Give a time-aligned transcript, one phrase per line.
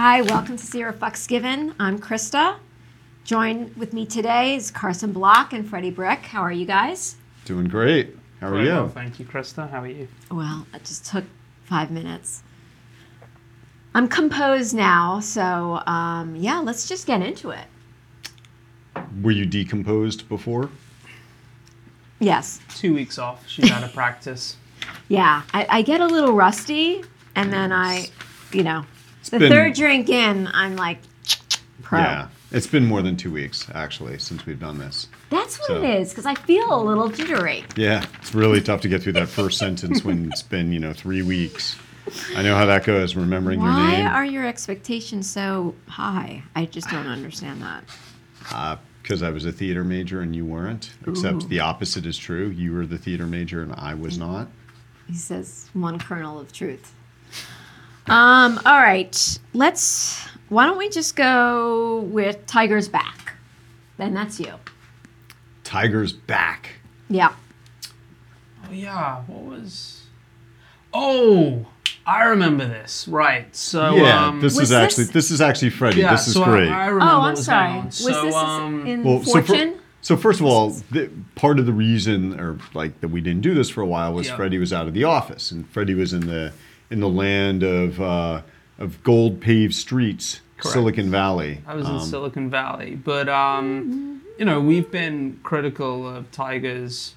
[0.00, 1.74] Hi, welcome to Zero Fucks Given.
[1.80, 2.58] I'm Krista.
[3.24, 6.20] Joined with me today is Carson Block and Freddy Brick.
[6.20, 7.16] How are you guys?
[7.44, 8.16] Doing great.
[8.40, 8.70] How are Very you?
[8.74, 9.68] well, thank you, Krista.
[9.68, 10.06] How are you?
[10.30, 11.24] Well, it just took
[11.64, 12.44] five minutes.
[13.92, 17.66] I'm composed now, so um, yeah, let's just get into it.
[19.20, 20.70] Were you decomposed before?
[22.20, 23.48] Yes, Two weeks off.
[23.48, 24.58] She's out of practice.
[25.08, 27.02] yeah, I, I get a little rusty,
[27.34, 28.10] and then I,
[28.52, 28.84] you know,
[29.30, 30.98] the been- third drink in, I'm like,
[31.82, 32.00] pro.
[32.00, 32.28] Yeah.
[32.50, 35.08] It's been more than two weeks, actually, since we've done this.
[35.28, 37.64] That's what So- it is, because I feel a little jittery.
[37.76, 38.04] Yeah.
[38.20, 41.20] It's really tough to get through that first sentence when it's been, you know, three
[41.22, 41.76] weeks.
[42.34, 44.04] I know how that goes, remembering your name.
[44.06, 46.42] Why are your expectations so high?
[46.56, 47.84] I just don't understand that.
[48.50, 50.90] Uh, because I was a theater major and you weren't.
[51.06, 51.48] Except Ooh.
[51.48, 52.48] the opposite is true.
[52.48, 54.48] You were the theater major and I was not.
[55.06, 56.92] He says one kernel of truth.
[58.08, 59.38] Um, all right.
[59.54, 63.34] Let's why don't we just go with Tiger's back?
[63.98, 64.54] Then that's you.
[65.64, 66.70] Tiger's back.
[67.10, 67.34] Yeah.
[68.66, 69.22] Oh yeah.
[69.26, 70.02] What was?
[70.94, 71.66] Oh,
[72.06, 73.06] I remember this.
[73.08, 73.54] Right.
[73.54, 76.00] So yeah, um, this is actually this- this is actually Freddy.
[76.00, 76.12] yeah.
[76.12, 76.68] this is so great.
[76.70, 77.72] I, remember Oh, I'm sorry.
[77.74, 77.84] going.
[77.86, 79.74] Was so, this um, in Well, so, fir- Fortune?
[80.00, 83.52] so first of all, the, part of the reason, or like that we didn't do
[83.52, 84.36] this for a while, was Yeah.
[84.36, 86.52] Freddy was out of the office, and Freddy was in the
[86.90, 88.42] in the land of uh,
[88.78, 90.72] of gold paved streets, Correct.
[90.72, 91.60] Silicon Valley.
[91.66, 97.14] I was in Um, Silicon Valley, but um, you know we've been critical of Tiger's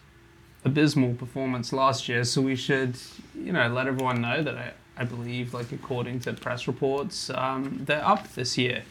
[0.66, 2.96] abysmal performance last year, so we should
[3.36, 7.82] you know let everyone know that I, I believe, like according to press reports, um,
[7.86, 8.84] they're up this year,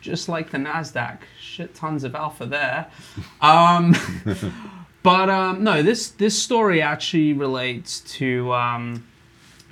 [0.00, 1.18] just like the Nasdaq.
[1.40, 2.86] Shit tons of alpha there.
[3.42, 3.94] Um,
[5.02, 8.52] but um, no, this this story actually relates to.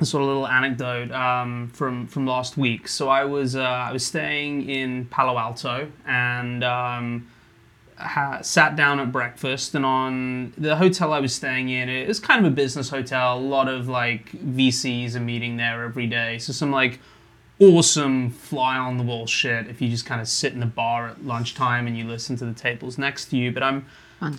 [0.02, 2.88] Sort of little anecdote um, from from last week.
[2.88, 7.28] So I was uh, I was staying in Palo Alto and um,
[8.00, 9.74] ha- sat down at breakfast.
[9.74, 13.38] And on the hotel I was staying in, it was kind of a business hotel.
[13.38, 16.38] A lot of like VCs are meeting there every day.
[16.38, 16.98] So some like
[17.60, 19.68] awesome fly on the wall shit.
[19.68, 22.46] If you just kind of sit in the bar at lunchtime and you listen to
[22.46, 23.52] the tables next to you.
[23.52, 23.86] But I'm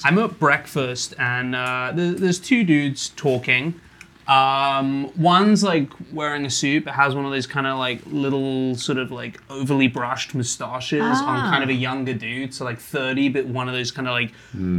[0.03, 3.79] I'm at breakfast and uh, there, there's two dudes talking.
[4.31, 8.75] Um, one's like wearing a suit, but has one of those kind of like little
[8.75, 11.49] sort of like overly brushed mustaches on Ah.
[11.51, 14.31] kind of a younger dude, so like 30, but one of those kind of like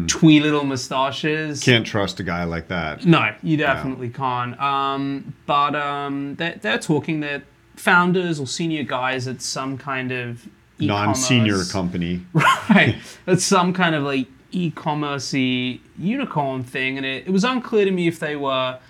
[0.08, 1.62] twee little mustaches.
[1.62, 3.04] Can't trust a guy like that.
[3.04, 4.58] No, you definitely can't.
[4.60, 7.20] Um, but um, they're, they're talking.
[7.20, 7.42] They're
[7.76, 10.48] founders or senior guys at some kind of
[10.78, 12.22] Non-senior company.
[12.34, 12.96] right
[13.26, 18.06] at some kind of like e-commerce unicorn thing and it, it was unclear to me
[18.08, 18.80] if they were s-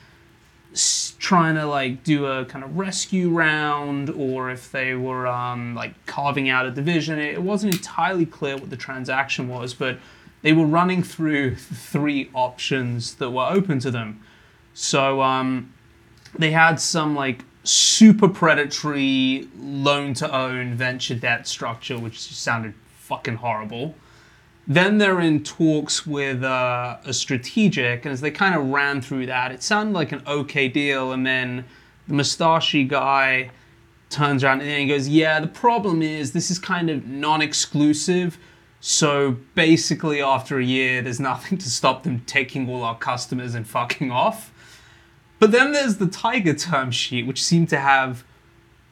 [1.18, 5.94] trying to like do a kind of rescue round or if they were um, like
[6.06, 9.98] carving out a division it, wasn't entirely clear what the transaction was but
[10.42, 14.20] they were running through three options that were open to them
[14.74, 15.72] so um,
[16.38, 23.36] they had some like super predatory loan to own venture debt structure, which sounded fucking
[23.36, 23.94] horrible.
[24.66, 29.26] Then they're in talks with uh, a strategic, and as they kind of ran through
[29.26, 31.12] that, it sounded like an okay deal.
[31.12, 31.64] And then
[32.06, 33.50] the mustachy guy
[34.08, 38.38] turns around and he goes, Yeah, the problem is this is kind of non exclusive.
[38.80, 43.66] So basically, after a year, there's nothing to stop them taking all our customers and
[43.66, 44.52] fucking off.
[45.38, 48.24] But then there's the Tiger term sheet, which seemed to have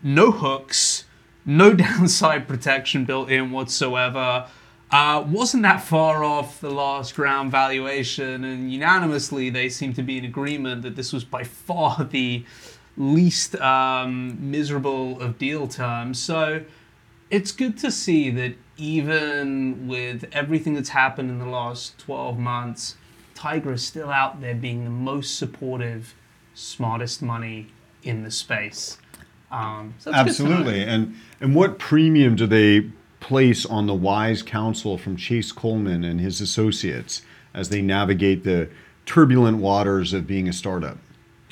[0.02, 1.04] no hooks,
[1.44, 4.48] no downside protection built in whatsoever.
[4.93, 10.19] Uh, wasn't that far off the last round valuation, and unanimously they seem to be
[10.19, 12.45] in agreement that this was by far the
[12.97, 16.19] least um, miserable of deal terms.
[16.19, 16.62] So
[17.31, 22.97] it's good to see that even with everything that's happened in the last 12 months,
[23.34, 26.15] Tiger is still out there being the most supportive,
[26.55, 27.69] smartest money
[28.03, 28.99] in the space.
[29.50, 30.12] Um, so.
[30.12, 30.82] Absolutely.
[30.82, 36.20] And and what premium do they place on the wise counsel from Chase Coleman and
[36.20, 37.22] his associates
[37.55, 38.69] as they navigate the
[39.06, 40.99] turbulent waters of being a startup?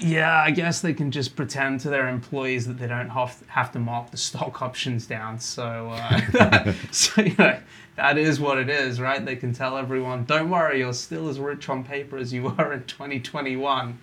[0.00, 3.72] Yeah, I guess they can just pretend to their employees that they don't have, have
[3.72, 5.40] to mark the stock options down.
[5.40, 7.58] So, uh, so you know,
[7.96, 9.24] that is what it is, right?
[9.24, 12.72] They can tell everyone, don't worry, you're still as rich on paper as you were
[12.72, 13.98] in 2021.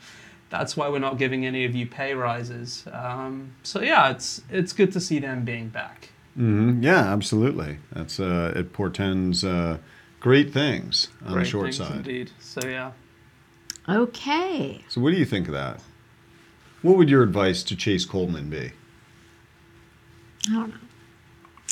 [0.50, 2.86] That's why we're not giving any of you pay rises.
[2.92, 6.10] Um, so yeah, it's it's good to see them being back.
[6.36, 7.80] Hmm Yeah, absolutely.
[7.92, 9.78] That's uh, it portends uh,
[10.20, 11.96] great things on Great the short things side.
[11.98, 12.32] indeed.
[12.40, 12.92] So yeah.
[13.88, 14.82] Okay.
[14.90, 15.80] So, what do you think of that?
[16.82, 18.72] What would your advice to Chase Coleman be?
[20.50, 20.76] I don't know.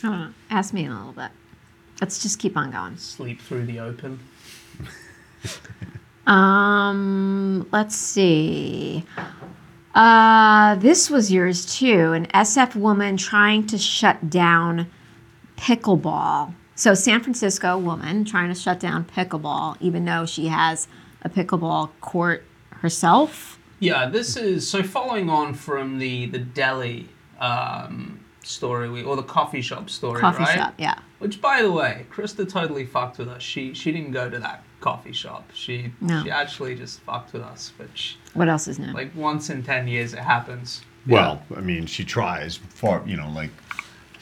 [0.03, 0.33] I don't know.
[0.49, 1.31] Ask me in a little bit.
[2.01, 2.97] Let's just keep on going.
[2.97, 4.19] Sleep through the open.
[6.25, 9.03] Um, let's see.
[9.93, 12.13] Uh, this was yours too.
[12.13, 14.87] An SF woman trying to shut down
[15.57, 16.53] pickleball.
[16.75, 20.87] So, San Francisco woman trying to shut down pickleball, even though she has
[21.21, 23.59] a pickleball court herself.
[23.79, 29.23] Yeah, this is so following on from the the deli um, story we, or the
[29.23, 30.57] coffee shop story, Coffee right?
[30.57, 30.97] shop, yeah.
[31.19, 33.41] Which, by the way, Krista totally fucked with us.
[33.41, 35.49] She she didn't go to that coffee shop.
[35.53, 36.23] She No.
[36.23, 37.71] she actually just fucked with us.
[37.77, 38.91] Which What else is new?
[38.93, 40.81] like once in ten years it happens.
[41.07, 43.51] Well, I mean, she tries far, you know, like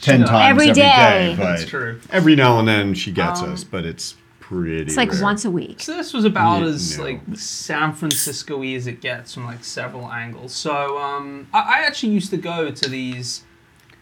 [0.00, 0.30] ten does.
[0.30, 0.82] times Every every day.
[0.82, 1.34] day.
[1.36, 2.00] but That's true.
[2.10, 4.82] Every now and then she gets us, but it's pretty.
[4.82, 5.22] it's like rare.
[5.22, 5.80] once a week.
[5.80, 7.04] So this was about Yeah, as no.
[7.04, 10.52] like San Francisco-y as it gets from like several angles.
[10.54, 13.42] So um, I, I actually used to go to these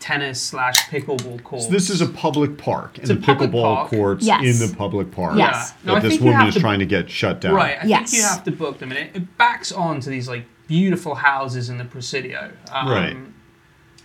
[0.00, 1.67] tennis slash pickleball courts.
[1.67, 3.91] So this is a public park, and a the public pickleball park.
[3.91, 4.43] courts Yes.
[4.62, 5.37] in the public park.
[5.37, 5.75] Yes.
[5.85, 7.55] No, That this woman is to- trying to get shut down.
[7.55, 8.11] Right, I Yes.
[8.11, 11.14] think you have to book them, and it, it backs on to these like beautiful
[11.17, 12.50] houses in the Presidio.
[12.73, 13.17] Um, Right.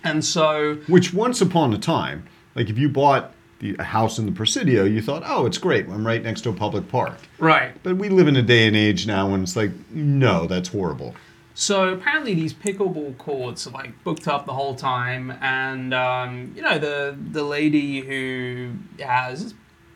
[0.03, 2.25] And so, Which once upon a time,
[2.55, 5.87] like if you bought the, a house in the Presidio, you thought, oh, it's great.
[5.89, 7.17] I'm right next to a public park.
[7.39, 7.71] right.
[7.83, 11.15] But we live in a day and age now when it's like, no, that's horrible.
[11.57, 16.61] So apparently these pickleball courts are like booked up the whole time, and um, you
[16.61, 19.53] know the the lady who has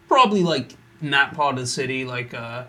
[0.07, 2.63] probably like in that part of the city like uh,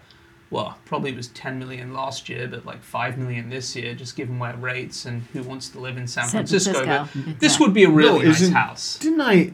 [0.50, 4.16] well probably it was 10 million last year, but like five million this year, just
[4.16, 6.72] given where rates and who wants to live in San, San Francisco.
[6.84, 8.98] Francisco, But this would be a really No, nice house.
[8.98, 9.52] Didn't I?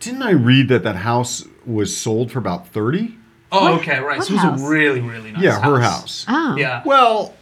[0.00, 3.16] Didn't I read that that house was sold for about thirty?
[3.50, 4.18] Oh, What- okay, right.
[4.18, 4.60] what So it was house?
[4.62, 5.42] a really really nice.
[5.42, 6.26] yeah, her house.
[6.28, 6.56] Oh.
[6.56, 6.82] Yeah.
[6.84, 7.34] Well,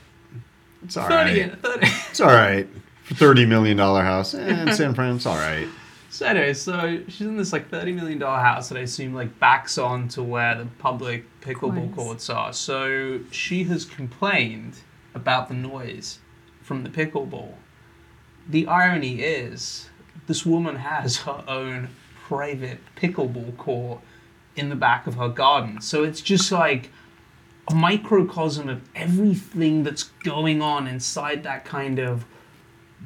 [0.84, 1.62] it's all 30, right.
[1.62, 1.86] 30.
[2.10, 2.68] It's all right.
[3.04, 5.68] For thirty million dollar house eh, in San Fran, it's all right.
[6.08, 9.38] So anyway, so she's in this like thirty million dollar house that I assume like
[9.38, 12.28] backs on to where the public pickleball Courts.
[12.28, 12.52] courts are.
[12.52, 14.78] So she has complained
[15.14, 16.18] about the noise
[16.62, 17.54] from the pickleball.
[18.48, 19.90] The irony is,
[20.26, 21.88] this woman has her own
[22.26, 24.00] private pickleball court
[24.56, 25.80] in the back of her garden.
[25.80, 26.90] So it's just like
[27.68, 32.24] a microcosm of everything that's going on inside that kind of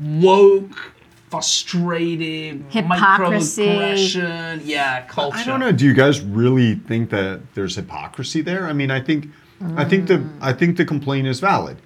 [0.00, 0.93] woke,
[1.31, 3.66] frustrated, Hypocrisy.
[3.66, 5.38] microaggression, yeah, culture.
[5.38, 5.72] I don't know.
[5.72, 8.66] Do you guys really think that there's hypocrisy there?
[8.66, 9.28] I mean, I think,
[9.76, 11.81] I think the, I think the complaint is valid.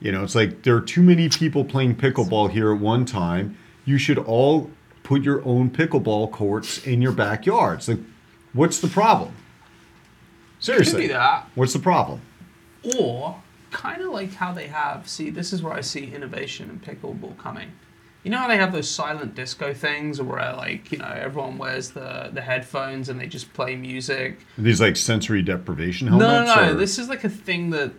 [0.00, 3.56] You know, it's like there are too many people playing pickleball here at one time.
[3.84, 4.70] You should all
[5.02, 7.88] put your own pickleball courts in your backyards.
[7.88, 8.00] Like,
[8.52, 9.32] what's the problem?
[10.66, 11.48] Seriously, that.
[11.54, 12.20] what's the problem?
[12.98, 13.40] Or
[13.70, 15.08] kind of like how they have.
[15.08, 17.72] See, this is where I see innovation and pickleball coming.
[18.22, 21.90] You know how they have those silent disco things, where like you know everyone wears
[21.90, 24.44] the the headphones and they just play music.
[24.58, 26.54] These like sensory deprivation No, helmets?
[26.56, 26.70] no, no.
[26.72, 27.92] or- This is like a thing that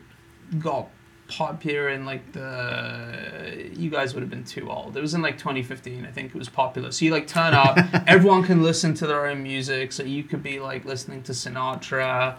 [0.60, 0.90] got
[1.30, 3.70] popular in like the.
[3.76, 4.98] You guys would have been too old.
[4.98, 6.06] It was in like 2015.
[6.06, 6.92] I think it was popular.
[6.92, 7.78] So you like turn up,
[8.08, 9.92] everyone can listen to their own music.
[9.92, 12.38] So you could be like listening to Sinatra,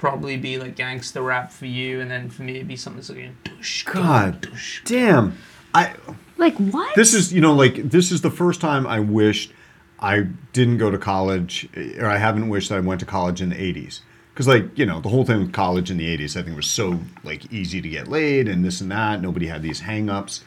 [0.00, 3.10] probably be like gangster rap for you, and then for me it'd be something that's
[3.10, 3.44] like.
[3.44, 4.82] Dush, God dush.
[4.84, 5.36] damn.
[5.72, 5.94] I
[6.36, 6.96] Like what?
[6.96, 9.52] this is you know like this is the first time I wished
[10.00, 13.56] I didn't go to college or I haven't wished I went to college in the
[13.56, 14.00] 80s
[14.32, 16.66] because like you know the whole thing with college in the 80s I think was
[16.66, 20.42] so like easy to get laid and this and that nobody had these hang-ups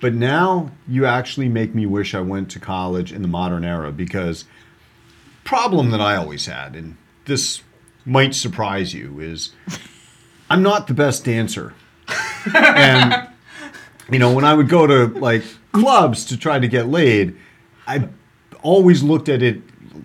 [0.00, 3.90] but now you actually make me wish I went to college in the modern era
[3.90, 4.44] because
[5.42, 7.62] problem that I always had and this
[8.04, 9.52] might surprise you is
[10.50, 11.74] I'm not the best dancer
[12.54, 13.28] and
[14.10, 17.36] you know, when I would go to like clubs to try to get laid,
[17.86, 18.08] I
[18.62, 19.62] always looked at it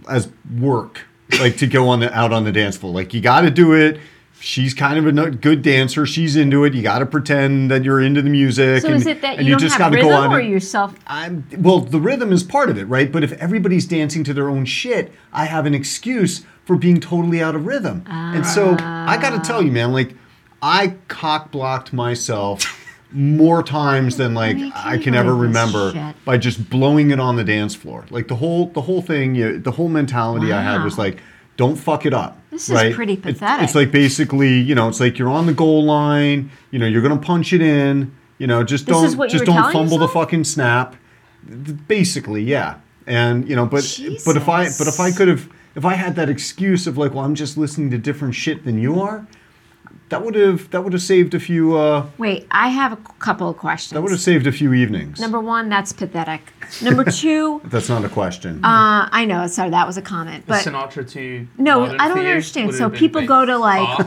[0.10, 1.06] as work,
[1.40, 2.94] like to go on the out on the dance floor.
[2.94, 4.00] Like you got to do it.
[4.42, 6.06] She's kind of a good dancer.
[6.06, 6.74] She's into it.
[6.74, 8.82] You got to pretend that you're into the music.
[8.82, 10.96] so and, is it that and you, don't have gotta rhythm or and- yourself?
[11.08, 13.12] I'm well, the rhythm is part of it, right?
[13.12, 17.42] But if everybody's dancing to their own shit, I have an excuse for being totally
[17.42, 18.04] out of rhythm.
[18.08, 19.44] And so I got to ah.
[19.44, 20.16] tell you, man, like
[20.62, 26.16] I cock blocked myself more times than like I can ever remember shit.
[26.26, 28.06] by just blowing it on the dance floor.
[28.10, 31.18] Like the whole the whole thing, you, know, the whole mentality I had was like,
[31.60, 32.38] don't fuck it up.
[32.52, 32.94] This is right?
[32.96, 33.66] pretty It- pathetic.
[33.66, 36.50] it's like basically, you know, it's like you're on the goal line.
[36.72, 38.14] You know, you're gonna punch it in.
[38.38, 40.96] You know, just This don't is just don't fumble the fucking snap.
[41.90, 42.76] Basically, yeah.
[43.06, 43.84] And you know, but
[44.26, 47.14] but if I but if I could have if I had that excuse of like,
[47.14, 49.28] well, I'm just listening to different shit than you are,
[50.10, 53.50] that would have that would have saved a few uh, Wait, I have a couple
[53.50, 53.92] of questions.
[53.94, 55.20] that would have saved a few evenings.
[55.20, 56.42] Number one, that's pathetic.
[56.84, 58.64] Number two, That's not a question.
[58.64, 62.20] uh, I know, sorry, that was a comment, but Sinatra to no, I don't for
[62.20, 62.68] understand.
[62.68, 63.98] would So people go to like,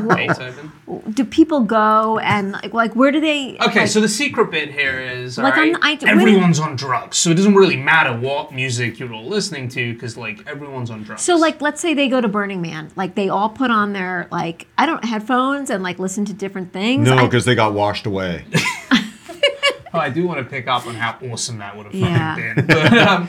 [0.00, 0.72] Beethoven.
[1.12, 3.56] do people go and like, like where do they?
[3.60, 6.08] Okay, like, so the secret bit here is Like, alright, I'm- I- wait.
[6.08, 10.16] everyone's on drugs, so it doesn't really matter what music you're all listening to because
[10.16, 11.22] like everyone's on drugs.
[11.22, 14.28] So like let's say they go to Burning Man, like they all put on their
[14.30, 17.08] like I don't headphones and like listen to different things.
[17.08, 18.44] no, because they got washed away.
[19.94, 22.34] Oh, I do want to pick up on how awesome that would have Yeah.
[22.34, 22.64] been.
[22.66, 23.28] But, um,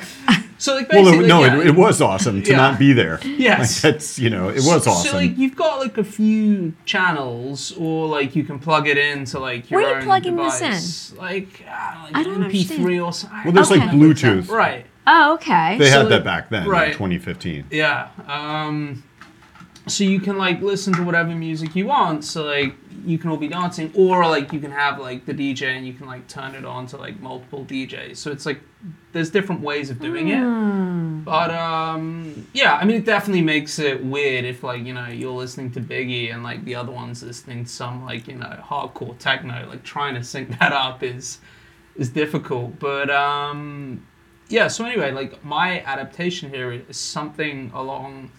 [0.57, 2.55] so like well, basically, it, no, yeah, it, it was awesome to Yeah.
[2.55, 3.19] not be there.
[3.25, 3.83] Yes.
[3.83, 5.11] like, that's you know, it was awesome.
[5.11, 9.39] So like you've got like a few channels, or like you can plug it into
[9.39, 11.17] like your Where are you own plugging this in?
[11.17, 12.99] Like, uh, like I don't MP3 understand.
[13.01, 13.39] or something.
[13.43, 13.79] well, there's Okay.
[13.81, 14.47] like Bluetooth.
[14.47, 14.85] right.
[15.05, 15.77] oh okay.
[15.77, 16.87] They So, had like- that back then, right.
[16.87, 17.65] in 2015.
[17.71, 18.07] Yeah.
[18.25, 19.03] Um,
[19.87, 22.23] so you can like listen to whatever music you want.
[22.23, 22.73] So like
[23.05, 25.93] you can all be dancing, or like you can have like the DJ and you
[25.93, 28.17] can like turn it on to like multiple DJs.
[28.17, 28.61] So it's like
[29.11, 31.25] there's different ways of doing it.
[31.25, 35.33] But um, yeah, I mean it definitely makes it weird if like you know you're
[35.33, 39.17] listening to Biggie and like the other one's listening to some like you know hardcore
[39.17, 39.67] techno.
[39.67, 41.39] Like trying to sync that up is
[41.97, 42.79] is difficult.
[42.79, 44.05] But um,
[44.47, 44.69] yeah.
[44.69, 48.31] So anyway, like my adaptation here is something along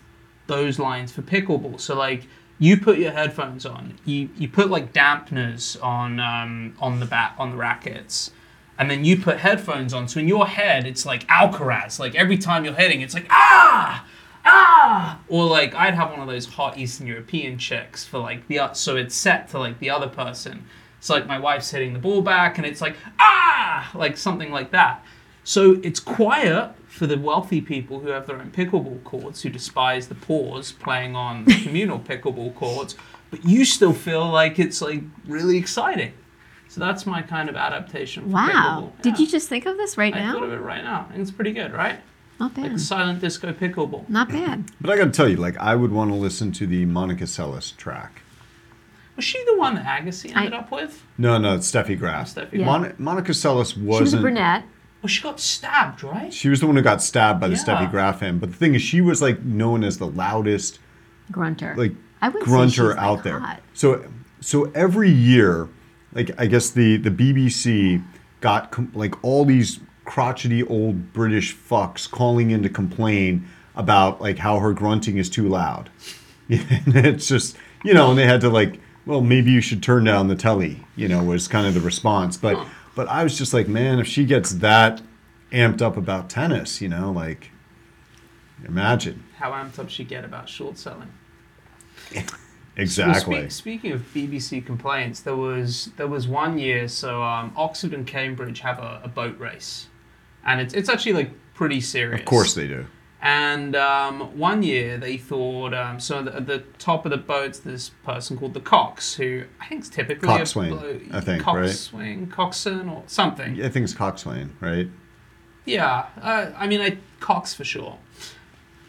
[0.47, 1.81] those lines for pickleball.
[1.81, 2.27] So like
[2.59, 7.35] you put your headphones on, you you put like dampeners on um, on the bat
[7.39, 8.31] on the rackets,
[8.79, 10.09] and then you put headphones on.
[10.09, 11.99] So in your head, it's like Alcaraz.
[11.99, 14.07] Like every time you're hitting, it's like ah
[14.45, 15.21] ah.
[15.29, 18.97] Or like I'd have one of those hot Eastern European chicks for like the so
[18.97, 20.65] it's set to like the other person.
[20.99, 24.71] It's like my wife's hitting the ball back, and it's like ah like something like
[24.71, 25.05] that.
[25.43, 30.07] So it's quiet for the wealthy people who have their own pickleball courts, who despise
[30.07, 32.95] the pause playing on communal pickleball courts,
[33.33, 36.13] but you still feel like it's like really exciting.
[36.69, 38.23] So that's my kind of adaptation.
[38.25, 38.93] For wow.
[38.97, 39.03] pickleball.
[39.03, 40.31] Did you just think of this right now?
[40.31, 41.09] I thought of it right now.
[41.13, 41.99] and it's pretty good, right?
[42.39, 42.71] Not bad.
[42.71, 44.09] Like silent disco pickleball.
[44.09, 44.71] Not bad.
[44.81, 47.25] But I got to tell you, like, I would want to listen to the Monica
[47.25, 48.23] Seles track.
[49.17, 51.03] Was she the one that Agassi ended I- up with?
[51.19, 52.33] No, no, it's Steffi Graf.
[52.35, 52.67] Steffi Yeah.
[52.67, 53.97] Mon- Monica Seles wasn't.
[53.97, 54.65] She was a brunette.
[55.05, 56.33] Well, she got stabbed, right?
[56.33, 57.61] She was the one who got stabbed by the Yeah.
[57.63, 58.39] Steffi Graf fan.
[58.39, 60.79] But the thing is, she was like known as the loudest
[61.31, 61.75] Grunter.
[61.77, 61.93] like
[62.23, 63.39] I would say grunter she's, like, out there.
[63.39, 63.61] hot.
[63.75, 64.03] So
[64.41, 65.69] so every year,
[66.15, 68.03] like I guess the the BBC
[68.41, 73.47] got com- like all these crotchety old British fucks calling in to complain
[73.77, 75.91] about like how her grunting is too loud.
[76.49, 80.05] and it's just you know, and they had to like, well, maybe you should turn
[80.05, 80.83] down the telly.
[80.97, 82.39] You know, was kind of the response.
[82.39, 82.57] But
[82.95, 85.03] but I was just like, man, if she gets that
[85.53, 87.51] amped up about tennis, you know, like
[88.67, 91.13] imagine How amped up she get about short selling.
[92.77, 93.35] exactly.
[93.35, 96.89] Well, speak, speaking of BBC complaints, there was there was one year.
[96.89, 99.89] So um, Oxford and Cambridge have a, a boat race,
[100.45, 102.21] and it's it's actually like pretty serious.
[102.21, 102.87] Of course they do.
[103.25, 107.59] And um, one year they thought, um, so the, at the top of the boat's
[107.59, 111.47] this person called the Cox, who I think is typically Coxswain, a blo- I think,
[111.47, 111.65] right?
[112.31, 113.63] Coxswain, or something.
[113.63, 114.89] I think it's Coxswain, right?
[115.65, 117.97] Yeah, uh, I mean, I Cox for sure.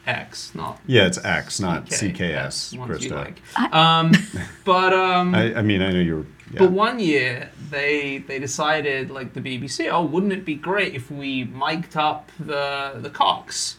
[0.06, 3.12] X, not Yeah, it's X, not CKS, Krista.
[3.12, 3.74] like.
[3.74, 4.12] Um,
[4.66, 6.26] but um, I, I mean, I know you're.
[6.52, 6.60] Yeah.
[6.60, 11.10] But one year they they decided like the BBC, oh, wouldn't it be great if
[11.10, 13.78] we mic'd up the the Cox?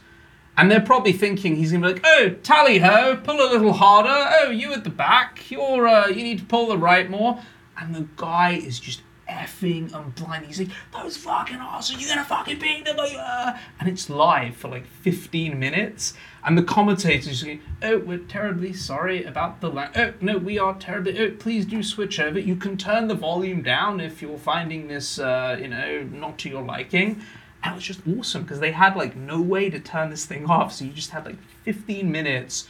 [0.58, 4.08] And they're probably thinking he's gonna be like, oh, tally ho, pull a little harder.
[4.40, 7.40] Oh, you at the back, you're uh, you need to pull the right more.
[7.78, 10.46] And the guy is just effing and blind.
[10.46, 12.96] He's like, those fucking assholes, you're gonna fucking beat them.
[12.98, 16.14] uh." And it's live for like 15 minutes.
[16.44, 20.58] And the commentators just going, oh, we're terribly sorry about the la- Oh, no, we
[20.60, 21.18] are terribly.
[21.18, 22.38] Oh, please do switch over.
[22.38, 26.48] You can turn the volume down if you're finding this, uh, you know, not to
[26.48, 27.20] your liking.
[27.66, 30.46] And it was just awesome because they had like no way to turn this thing
[30.46, 30.72] off.
[30.72, 32.68] So you just had like 15 minutes,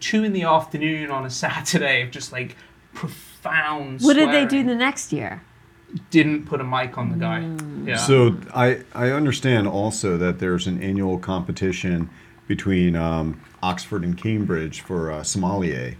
[0.00, 2.56] two in the afternoon on a Saturday of just like
[2.94, 4.00] profound.
[4.00, 5.42] What did they do the next year?
[6.10, 7.40] Didn't put a mic on the guy.
[7.40, 7.86] Mm.
[7.86, 7.96] Yeah.
[7.96, 12.10] So I I understand also that there's an annual competition
[12.46, 15.94] between um, Oxford and Cambridge for a sommelier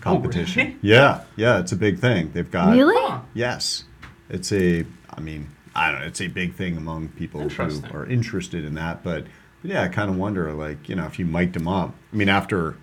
[0.00, 0.60] competition.
[0.60, 0.78] Oh, really?
[0.82, 2.30] Yeah, yeah, it's a big thing.
[2.32, 3.20] They've got Really?
[3.34, 3.84] Yes,
[4.28, 4.84] it's a.
[5.10, 6.06] I mean, I don't know.
[6.06, 9.02] It's a big thing among people who are interested in that.
[9.04, 9.26] But,
[9.62, 11.94] but yeah, I kind of wonder, like, you know, if you mic'd them up.
[12.12, 12.76] I mean, after,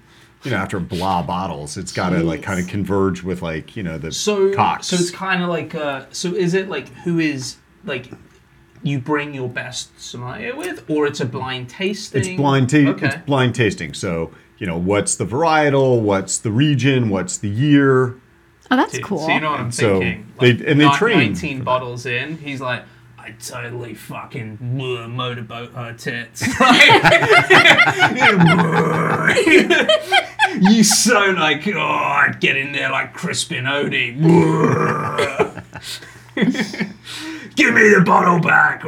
[0.44, 3.84] you know, after blah bottles, it's got to like kind of converge with like, you
[3.84, 4.88] know, the So Cox.
[4.88, 8.12] so it's kind of like uh so is it like who is like
[8.84, 12.20] you bring your best sommelier with or it's a blind tasting?
[12.22, 13.08] It's blind ta- Okay.
[13.08, 13.94] It's blind tasting.
[13.94, 16.02] So you know, what's the varietal?
[16.02, 17.10] What's the region?
[17.10, 18.16] What's the year?
[18.74, 19.20] Oh, that's cool.
[19.20, 20.26] So you know what I'm So, thinking?
[20.40, 21.66] they- Like, and they ni- train 19 that.
[21.66, 22.84] bottles in, he's like,
[23.20, 26.42] I totally fucking uh, motorboat her tits.
[30.60, 34.14] you so like, oh, I'd get in there like Crispin Odey.
[37.56, 38.84] Give me the bottle back.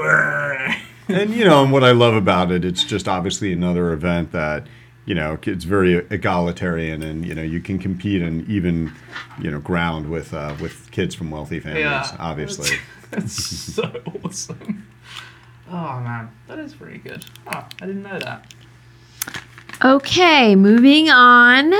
[1.08, 4.66] And you know, and what I love about it, it's just obviously another event that
[5.06, 8.92] you know it's very egalitarian, and you know you can compete in even
[9.42, 11.84] you know ground with uh, with kids from wealthy families.
[11.84, 12.16] Yeah.
[12.20, 12.78] obviously.
[13.12, 14.88] That's so awesome.
[15.70, 17.24] Oh man, that is pretty good.
[17.48, 18.54] Oh, I didn't know that.
[19.84, 21.74] Okay, moving on.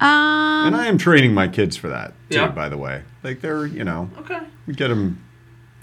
[0.00, 2.38] Um, And I am training my kids for that too.
[2.38, 2.48] Yeah.
[2.48, 4.40] By the way, like they're you know Okay.
[4.66, 5.22] we get them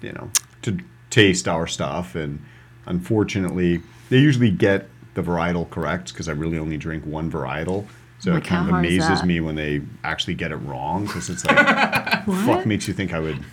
[0.01, 0.31] you know
[0.63, 0.77] to
[1.09, 2.39] taste our stuff, and
[2.85, 7.85] unfortunately they usually get the varietal correct because I really only drink one varietal.
[8.19, 11.43] So Like, it kind of amazes me when they actually get it wrong because it's
[11.45, 11.57] like
[12.27, 12.45] what?
[12.45, 13.43] fuck makes you think I would,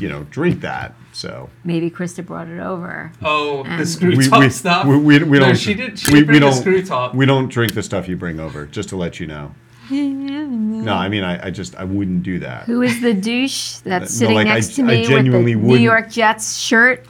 [0.00, 0.94] you know, drink that.
[1.12, 3.10] So Maybe Krista brought it over.
[3.22, 4.86] Oh, the screw we, top we, stuff.
[4.86, 7.14] we, we, we No, don't she did- she we, did we don't screw top.
[7.14, 8.66] we don't drink the stuff you bring over.
[8.66, 9.54] Just to let you know.
[9.90, 12.64] No, I mean I, I just I wouldn't do that.
[12.64, 15.54] Who is the douche that's No, sitting like, I- next to I me with genuinely
[15.54, 17.06] the New wouldn't- York Jets shirt?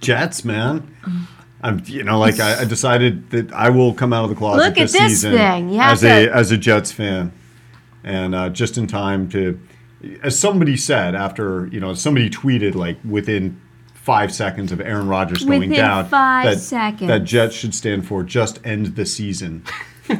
[0.00, 0.96] Jets, man.
[1.62, 4.58] I'm you know like I, I decided that I will come out of the closet
[4.58, 5.68] Look at this, this season thing.
[5.70, 7.32] You have as a as a Jets fan,
[8.04, 9.58] and uh, just in time to,
[10.22, 13.60] as somebody said after you know somebody tweeted like within
[13.94, 17.08] five seconds of Aaron Rodgers going Within down five that seconds.
[17.08, 19.64] that Jets should stand for just end the season.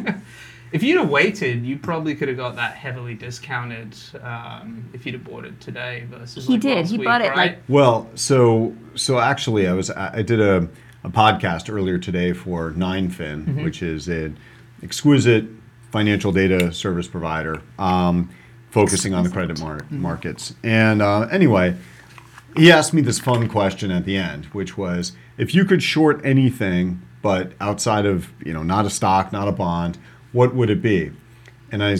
[0.73, 5.14] If you'd have waited, you probably could have got that heavily discounted um, if you'd
[5.14, 6.45] have bought it today versus.
[6.47, 6.76] He like did.
[6.78, 7.37] last He week, bought it, right?
[7.37, 10.69] like- Well, so so actually, I was I I did a,
[11.07, 13.65] a podcast earlier today for 9fin, Mm-hmm.
[13.65, 14.37] which is an
[14.83, 15.45] exquisite
[15.93, 18.29] financial data service provider um,
[18.71, 20.01] focusing on the credit mar- Mm-hmm.
[20.03, 20.55] markets.
[20.65, 21.77] And uh, anyway,
[22.57, 26.21] he asked me this fun question at the end, which was if you could short
[26.25, 29.99] anything, but outside of you know not a stock, not a bond,
[30.33, 31.12] what would it be?
[31.71, 31.99] And I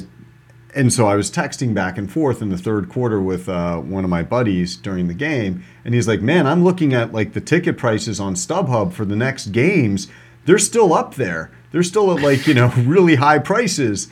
[0.77, 4.05] and so I was texting back and forth in the third quarter with uh, one
[4.05, 7.41] of my buddies during the game, and he's like, "Man, I'm looking at like the
[7.41, 10.09] ticket prices on StubHub for the next games.
[10.45, 11.51] They're still up there.
[11.73, 14.09] They're still at like you know really high prices."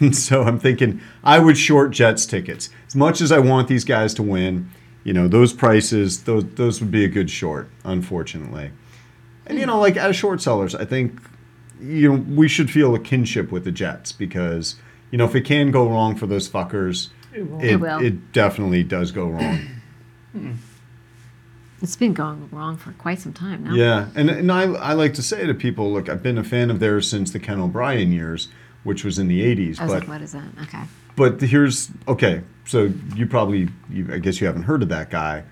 [0.00, 3.84] And so I'm thinking I would short Jets tickets as much as I want these
[3.84, 4.70] guys to win.
[5.04, 8.70] You know those prices, those those would be a good short, unfortunately.
[9.46, 11.20] And you know, like as short sellers, I think
[11.78, 14.76] you know we should feel a kinship with the Jets because
[15.10, 17.60] you know if it can go wrong for those fuckers, will.
[17.60, 18.00] it, It will.
[18.00, 19.60] it definitely does go wrong.
[21.80, 23.74] It's been going wrong for quite some time now.
[23.74, 26.70] yeah, and and I I like to say to people, look, I've been a fan
[26.70, 28.48] of theirs since the Ken O'Brien years,
[28.82, 29.78] which was in the '80s.
[29.78, 30.48] I was but like, what is that?
[30.62, 30.82] Okay.
[31.14, 32.42] But here's okay.
[32.64, 35.44] So you probably, you, I guess you haven't heard of that guy,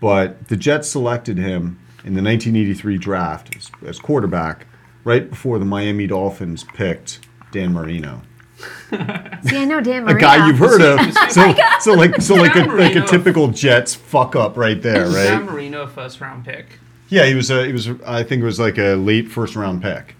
[0.00, 4.66] but the Jets selected him in the 1983 draft as, as quarterback
[5.02, 7.20] right before the Miami Dolphins picked
[7.52, 8.22] Dan Marino,
[8.58, 10.16] See, I know Dan Marino.
[10.16, 10.98] a guy you've heard of.
[11.30, 15.12] So, so like, so like a, like a typical Jets fuck up right there, Dan
[15.44, 15.44] right?
[15.44, 16.66] Marino, first round pick.
[17.08, 19.82] Yeah, he was a, he was, I think it was like a late first round
[19.82, 20.14] pick.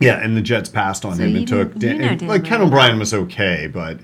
[0.00, 2.44] Yeah, and the Jets passed on So him and took didn't- you Dan, and, like
[2.44, 4.00] Ken O'Brien was okay, but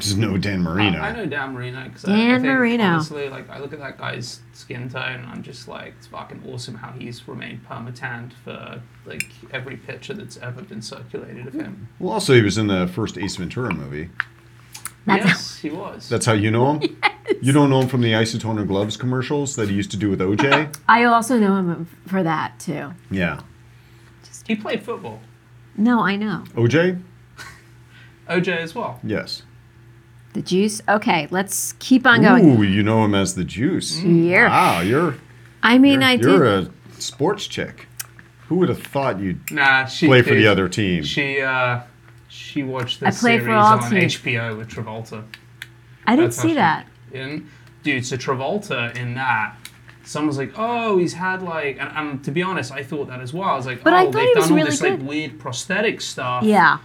[0.00, 0.98] just no Dan Marino.
[1.00, 2.84] I, I know Dan Marino because I, Dan I think, Marino.
[2.84, 6.42] honestly, like I look at that guy's skin tone, and I'm just like, it's fucking
[6.48, 11.88] awesome how he's remained permatanned for like every picture that's ever been circulated of him.
[11.98, 14.10] Well, also he was in the first Ace Ventura movie.
[15.06, 16.08] That's- yes, he was.
[16.08, 16.96] That's how you know him.
[17.42, 20.18] You don't know him from the Isotoner gloves commercials that he used to do with
[20.18, 20.76] OJ.
[20.88, 22.92] I also know him for that too.
[23.08, 23.40] yeah,
[24.48, 25.20] he played football.
[25.76, 26.42] No, I know.
[26.54, 27.00] OJ.
[28.28, 28.98] OJ as well.
[29.04, 29.42] Yes.
[30.32, 30.80] The juice.
[30.88, 32.58] Okay, let's keep on going.
[32.58, 34.00] Ooh, you know him as the Juice.
[34.00, 34.48] Yeah.
[34.48, 35.16] Wow, you're
[35.62, 36.72] I mean, you're, I you're did.
[36.98, 37.86] a sports chick.
[38.48, 41.02] Who would have thought you'd Nah, she play for the other team?
[41.02, 41.80] She uh,
[42.28, 44.16] she watched I this play series for all on teams.
[44.16, 45.24] HBO with Travolta.
[46.06, 46.86] I didn't That's see that.
[47.12, 47.48] In
[47.82, 49.56] dude, so Travolta in that.
[50.04, 53.32] Someone's like, oh, he's had like, and, and to be honest, I thought that as
[53.32, 53.48] well.
[53.48, 55.00] I was like, But oh, I thought they've he was done all really this good.
[55.00, 56.42] like weird prosthetic stuff.
[56.42, 56.78] Yeah.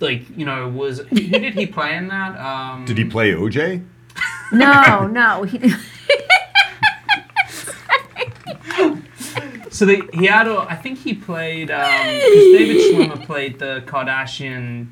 [0.00, 2.38] Like, you know, was who who did he play in that?
[2.38, 3.84] Um, Did he play OJ?
[4.52, 5.42] No, no.
[5.44, 5.72] He,
[9.70, 11.68] So they, he had, a, I think he played.
[11.70, 14.86] Um, 'cause David Schwimmer played the Kardashian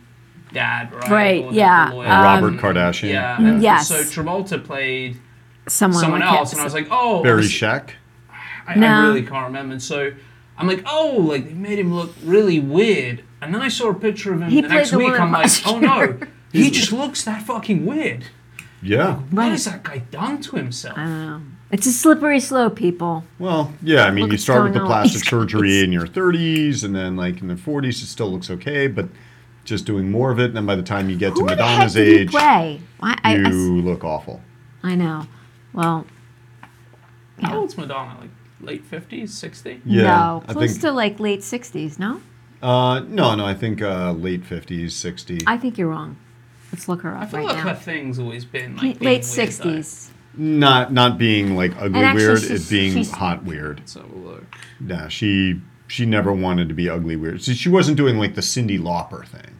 [0.52, 1.08] dad, right?
[1.10, 1.90] Right, Or the- yeah.
[1.90, 2.06] the lawyer.
[2.08, 3.10] Oh, Robert Um, Kardashian.
[3.10, 3.40] Yeah.
[3.40, 3.86] and Yes.
[3.86, 5.18] So Travolta played
[5.68, 6.54] someone, someone like else, it.
[6.56, 7.94] and I was like, oh, Barry obviously- Scheck.
[8.66, 8.86] I, No.
[8.88, 9.72] I really can't remember.
[9.74, 10.10] And so
[10.58, 13.22] I'm like, oh, like they made him look really weird.
[13.42, 15.18] And then I saw a picture of him He the next the week.
[15.18, 16.18] I'm like, oh no,
[16.52, 18.24] he just looks that fucking weird.
[18.81, 19.16] Yeah.
[19.16, 19.50] What Right.
[19.50, 20.96] has that guy done to himself?
[20.96, 21.40] I don't know.
[21.70, 23.24] It's a slippery slope, people.
[23.38, 24.05] Well, yeah.
[24.05, 27.16] I mean, Look you start with the plastic These surgery in your 30s, and then
[27.16, 29.09] like in the 40s, it still looks okay, but
[29.64, 31.50] just doing more of it, and then by the time you get to Who the
[31.57, 32.81] heck Madonna's age, play?
[32.98, 34.40] Why, I, I you s- look awful.
[34.83, 35.26] I know.
[35.72, 36.07] Well,
[37.40, 38.18] How old's Madonna?
[38.20, 39.81] Like late 50s, 60?
[39.85, 42.20] Yeah, no, I close think- to like late 60s, no?
[42.62, 45.40] Uh, no, no, I think uh, late 50s, 60.
[45.46, 46.16] I think you're wrong.
[46.70, 47.62] Let's look her I up feel right like now.
[47.70, 50.09] her thing's always been like late being weird, 60s.
[50.35, 53.79] Not not being like ugly And actually, weird, she's- it being she's- hot weird.
[53.79, 53.81] Though.
[53.81, 54.44] Let's have a look.
[54.87, 57.42] Yeah, she she never wanted to be ugly weird.
[57.42, 59.55] So she wasn't doing like the Cyndi Lauper thing,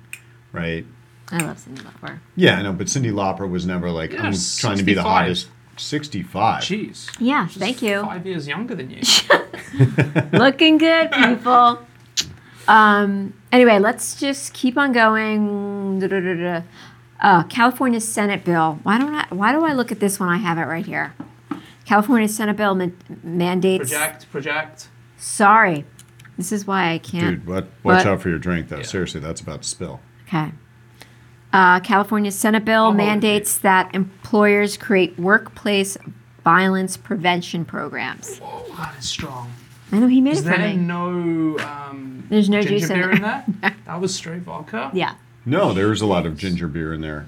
[0.53, 0.87] right?
[1.31, 2.19] I love Cyndi Lauper.
[2.37, 5.03] Yeah, I know, but Cyndi Lauper was never like Yeah, I'm trying to be the
[5.03, 5.05] 65.
[5.05, 5.49] hottest.
[5.77, 6.63] Sixty-five.
[6.63, 7.11] Jeez.
[7.19, 8.03] Yeah, Just thank you.
[8.03, 9.01] Five years younger than you.
[10.33, 11.79] Looking good, people.
[12.69, 13.35] Um.
[13.51, 16.03] Anyway, let's just keep on going.
[17.21, 18.79] Uh, California Senate bill.
[18.83, 19.27] Why don't I?
[19.31, 20.29] Why do I look at this one?
[20.29, 21.15] I have it right here.
[21.85, 23.91] California Senate bill man- mandates.
[23.91, 24.89] project, project.
[25.19, 25.85] Sorry,
[26.37, 27.45] this is why I can't.
[27.45, 28.07] Dude, what, watch What?
[28.07, 28.79] out for your drink, though.
[28.79, 28.83] Yeah.
[28.85, 30.01] Seriously, that's about to spill.
[30.27, 30.53] Okay.
[31.53, 32.99] Uh, California Senate bill hold it.
[32.99, 35.97] mandates that employers create workplace
[36.45, 38.39] violence prevention programs.
[38.39, 39.53] Whoa, that is strong.
[39.93, 40.77] I know he made Is it for there me.
[40.77, 43.17] no um, There's no ginger juice in beer it.
[43.17, 43.49] in that?
[43.85, 44.91] That was straight vodka.
[44.95, 45.15] yeah.
[45.45, 47.27] No, there's a lot of ginger beer in there.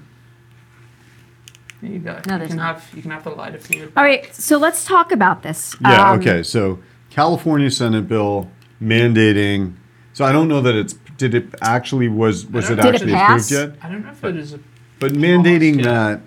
[1.81, 2.19] There you go.
[2.27, 2.79] No, you there's can not.
[2.81, 3.91] have you can have the lighter fluid.
[3.95, 4.33] All right.
[4.33, 5.75] So let's talk about this.
[5.81, 6.41] Yeah, Um, okay.
[6.41, 6.79] So
[7.11, 8.49] California Senate bill
[8.81, 9.75] mandating.
[10.13, 13.11] So I don't know that it's did it actually was was it Did it actually
[13.13, 13.51] pass?
[13.51, 13.85] approved yet?
[13.85, 14.59] I don't know if it is a
[14.99, 15.83] But mandating yeah.
[15.83, 16.21] that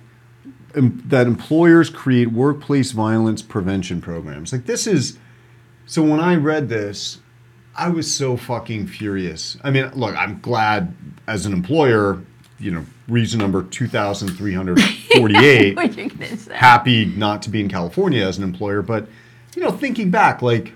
[0.76, 4.52] em, that employers create workplace violence prevention programs.
[4.52, 5.18] Like this is
[5.86, 7.18] so when I read this,
[7.78, 9.56] I was so fucking furious.
[9.62, 10.92] I mean, look, I'm glad
[11.28, 12.20] as an employer,
[12.58, 16.54] you know, reason number 2348 What you're gonna say?
[16.54, 19.08] happy not to be in California as an employer, but
[19.56, 20.72] you know, thinking back, like,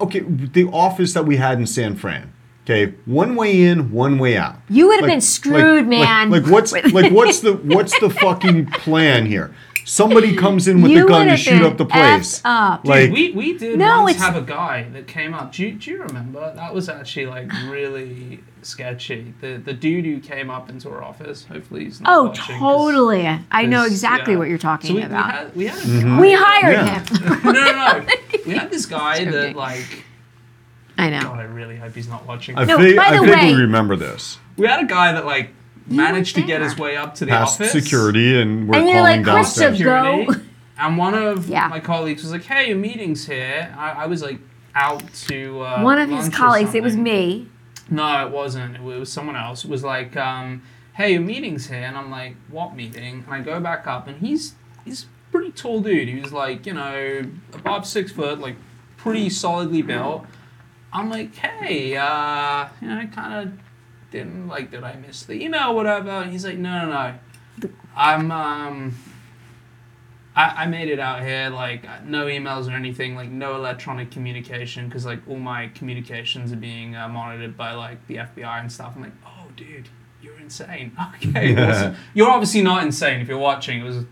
[0.00, 2.32] okay, the office that we had in San Fran,
[2.64, 4.56] okay, one way in, one way out.
[4.68, 6.30] You would have Like- been screwed, like- like- man.
[6.30, 9.54] Like, what's like what's the what's the fucking plan here?
[9.84, 12.40] Somebody comes in with You a gun to shoot up the place.
[12.40, 12.82] effed up.
[12.84, 15.52] Dude, Like, we, we did No, once it's- have a guy that came up.
[15.52, 16.52] Do you, do you remember?
[16.54, 19.32] That was actually like really sketchy.
[19.40, 21.44] The the dude who came up into our office.
[21.46, 23.38] Hopefully he's not Oh, watching, 'cause totally.
[23.50, 24.38] I know exactly yeah.
[24.38, 25.56] what you're talking so we, about.
[25.56, 26.20] We had, we had Mm-hmm.
[26.20, 27.04] We hired Yeah.
[27.04, 27.42] him.
[27.44, 28.06] no, no, no.
[28.46, 30.04] We had this guy that like.
[30.98, 31.20] I know.
[31.22, 32.58] God, I really hope he's not watching.
[32.58, 34.38] I, No, fig- by I the vaguely way- remember this.
[34.58, 35.50] we had a guy that like
[35.90, 37.72] managed to get his way up to the Past office.
[37.72, 39.82] security, and we're And you're calling like, Krista, downstairs.
[39.82, 40.18] go.
[40.20, 40.46] security,
[40.78, 41.68] And one of Yeah.
[41.68, 44.38] my colleagues was like, "Hey, your meeting's here." I, I was like
[44.74, 47.04] out to uh, One of his lunch or colleagues, it was something.
[47.04, 47.48] me.
[47.90, 48.76] No, it wasn't.
[48.76, 49.64] It was someone else.
[49.64, 50.62] It was like, um,
[50.94, 54.18] "Hey, your meeting's here," and I'm like, "What meeting?" And I go back up, and
[54.20, 56.08] he's he's a pretty tall dude.
[56.08, 57.22] He was like, you know,
[57.52, 58.56] above six foot, like
[58.96, 60.24] pretty solidly built.
[60.94, 63.52] I'm like, "Hey, uh, you know, kind of
[64.10, 67.14] didn't like, did I miss the email, or whatever?" And he's like, "No, no,
[67.62, 68.98] no, I'm um."
[70.36, 74.88] I, I made it out here, like no emails or anything, like no electronic communication,
[74.88, 78.92] because like all my communications are being uh, monitored by like the FBI and stuff.
[78.94, 79.88] I'm like, oh, dude,
[80.22, 80.96] you're insane.
[81.16, 81.96] Okay, awesome.
[82.14, 83.80] You're obviously not insane if you're watching.
[83.80, 84.06] It was a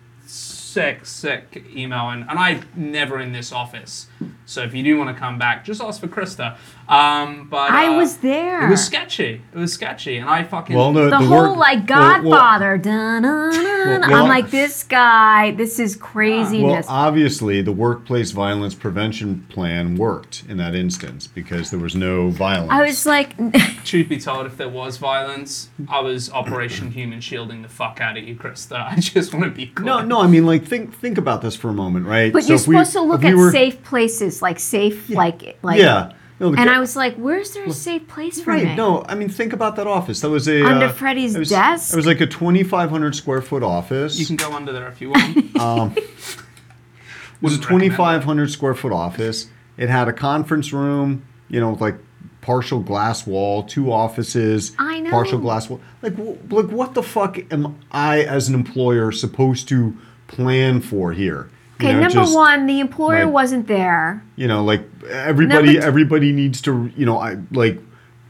[0.69, 4.07] sick, sick email, and, and I'm never in this office.
[4.45, 6.57] So if you do want to come back, just ask for Krista.
[6.89, 8.67] Um, but I uh, was there.
[8.67, 9.43] It was sketchy.
[9.53, 12.31] It was sketchy, and I fucking Well, the, the, the whole work- like well- well-
[12.33, 12.79] Godfather.
[12.79, 14.01] dun-dun-dun.
[14.11, 15.51] well, I'm like this guy.
[15.53, 21.79] This is Well, obviously, the workplace violence prevention plan worked in that instance because there
[21.81, 22.73] was no violence.
[22.73, 23.37] I was like,
[23.85, 28.17] Truth be told, if there was violence, I was Operation Human shielding the fuck out
[28.17, 28.87] of you, Krista.
[28.93, 29.87] I just want to be clear.
[29.87, 30.21] no, no.
[30.21, 32.33] I mean, like, think think about this for a moment, right?
[32.33, 35.09] but So you're if we- supposed to look we at were- safe places, like safe,
[35.11, 35.79] like like.
[35.79, 36.13] Yeah.
[36.41, 38.65] No, And I was like, "Where's there a safe place for Right.
[38.65, 40.21] me?" No, I mean, think about that office.
[40.21, 41.93] That was a Under uh, Freddy's it was, desk?
[41.93, 44.21] It was like a 2,500 square foot office.
[44.21, 45.37] You can go under there if you want.
[45.37, 45.55] it
[47.41, 49.49] was a 2,500 square foot office.
[49.77, 51.97] It had a conference room, you know, with like
[52.41, 55.11] partial glass wall, two offices, I know.
[55.11, 55.81] partial glass wall.
[56.03, 59.97] Like, w- like what the fuck am I as an employer supposed to
[60.29, 61.49] plan for here?
[61.81, 64.23] You Okay, know, number just- one, the employer like- wasn't there.
[64.37, 67.81] you know like everybody Number two- everybody needs to you know I like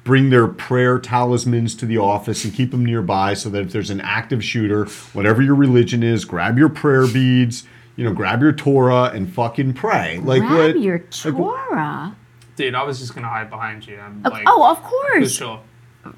[0.04, 3.90] bring their prayer talismans to the office and keep them nearby so that if there's
[3.90, 7.64] an active shooter whatever your religion is grab your prayer beads
[7.96, 12.16] you know grab your torah and fucking pray like Grab what your like, Torah.
[12.56, 13.98] Dude, I was just gonna hide behind you.
[14.04, 15.36] I'm Oh, like, oh, of course.
[15.36, 15.60] sure.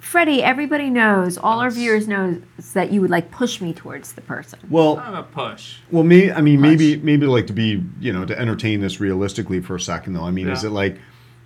[0.01, 1.75] Freddy, everybody knows, all our Yes.
[1.77, 2.39] viewers knows
[2.75, 4.59] that you would like push me towards the person.
[4.71, 5.77] Well, I'm a push.
[5.91, 6.79] Well, me, I mean, Nice.
[6.79, 10.25] maybe, maybe like to be, you know, to entertain this realistically for a second, though.
[10.25, 10.71] I mean, is Yeah.
[10.71, 10.99] it like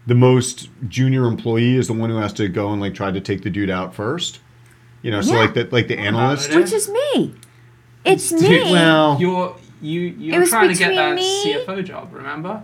[0.07, 3.20] the most junior employee is the one who has to go and like try to
[3.20, 4.40] take the dude out first?
[5.02, 5.40] You know, so Yeah.
[5.40, 6.54] like that, like the analyst.
[6.54, 7.35] Which is me.
[8.04, 8.70] It's me.
[8.72, 12.62] Well, You're you you're It was trying to get between that me- CFO job, remember?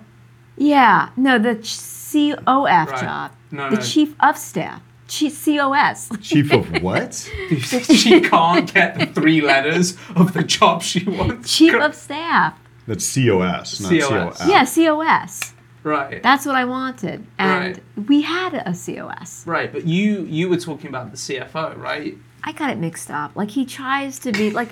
[0.56, 1.08] yeah.
[1.16, 3.00] No, the ch- COF Right.
[3.00, 3.30] job.
[3.52, 3.82] No, the no.
[3.82, 4.80] chief of staff.
[5.10, 6.08] Chief COS.
[6.22, 7.14] chief of what?
[7.58, 11.52] she can't get the three letters of the job she wants.
[11.52, 12.56] chief of staff.
[12.86, 14.38] That's COS, not COS.
[14.38, 14.48] COF.
[14.48, 15.52] Yeah, COS.
[15.82, 16.22] Right.
[16.22, 17.26] That's what I wanted.
[17.38, 19.44] And we had a COS.
[19.48, 22.16] right, but you you were talking about the CFO, right?
[22.44, 23.34] I got it mixed up.
[23.34, 24.68] Like he tries to be like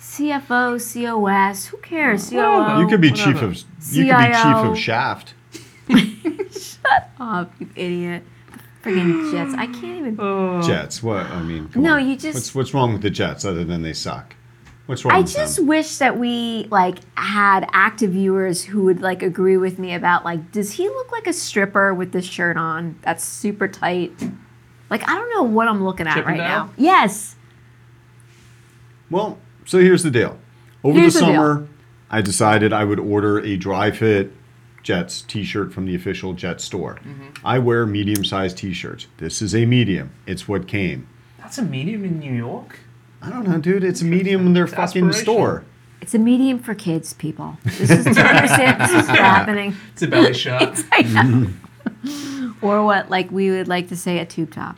[0.00, 1.66] CFO, COS.
[1.66, 2.30] Who cares?
[2.30, 2.80] COO.
[2.80, 3.56] You could be chief of
[3.90, 5.34] you could be chief of Shaft.
[6.50, 8.22] Shut up, you idiot.
[8.82, 9.54] Friggin' Jets.
[9.54, 10.62] I can't even.
[10.62, 11.02] Jets.
[11.02, 11.26] What?
[11.26, 12.08] I mean, come No, on.
[12.08, 14.34] you just- What's what's wrong with the Jets other than they suck?
[14.86, 15.66] What's wrong I with just them?
[15.68, 20.50] wish that we like had active viewers who would like agree with me about like,
[20.50, 24.12] does he look like a stripper with this shirt on that's super tight?
[24.90, 26.70] Like I don't know what I'm looking at right now.
[26.76, 27.36] Yes.
[29.10, 30.38] Well, so here's the deal.
[30.84, 31.68] Over Here's the the summer,
[32.10, 34.32] I decided I would order a dry fit
[34.82, 36.96] Jets t-shirt from the official Jets store.
[36.96, 37.46] Mm-hmm.
[37.46, 39.06] I wear medium-sized t-shirts.
[39.18, 40.12] This is a medium.
[40.26, 41.08] It's what came.
[41.38, 42.80] That's a medium in New York.
[43.20, 43.84] I don't know, dude.
[43.84, 45.64] It's a medium in their It's fucking store.
[46.00, 47.56] It's a medium for kids, people.
[47.64, 49.76] This is to understand this is happening.
[49.92, 50.78] It's a belly shirt.
[50.90, 51.48] I know.
[52.60, 54.76] or what like we would like to say a tube top.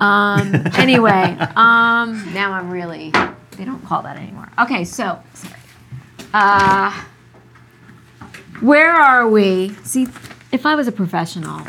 [0.00, 3.10] Um, anyway, um, now I'm really
[3.52, 4.48] they don't call that anymore.
[4.58, 5.54] Okay, so sorry.
[6.34, 7.04] Uh,
[8.60, 9.74] where are we?
[9.84, 10.06] See,
[10.52, 11.66] if I was a professional,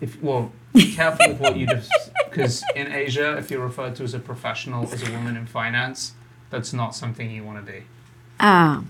[0.00, 1.90] If well, be careful with what you just
[2.30, 6.12] because in Asia, if you're referred to as a professional as a woman in finance,
[6.50, 7.82] that's not something you want to be.
[8.40, 8.84] oh,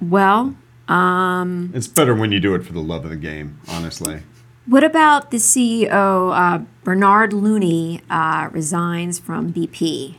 [0.00, 0.54] well,
[0.88, 4.20] um, It's better when you do it for the love of the game, honestly.
[4.66, 10.16] what about the CEO uh, Bernard Looney uh, resigns from BP?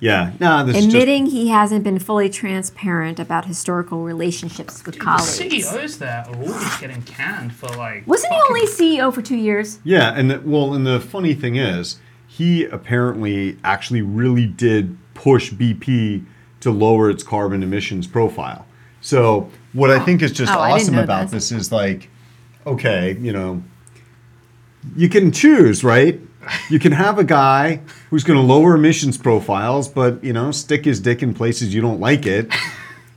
[0.00, 0.32] Yeah.
[0.40, 5.04] Nah, this is just admitting he hasn't been fully transparent about historical relationships with Dude,
[5.06, 5.18] the.
[5.18, 8.06] CEOs there are always getting canned for like.
[8.06, 9.78] Wasn't he only CEO for two years?
[9.84, 15.52] Yeah, and the, well, and the funny thing is, he apparently actually really did push
[15.52, 16.24] BP
[16.60, 18.66] to lower its carbon emissions profile.
[19.02, 21.30] So what I think is just Oh, awesome about that.
[21.30, 22.08] this is like,
[22.66, 23.62] okay, you know,
[24.96, 26.20] you can choose, right?
[26.70, 30.84] You can have a guy who's going to lower emissions profiles, but you know, stick
[30.84, 32.50] his dick in places you don't like it.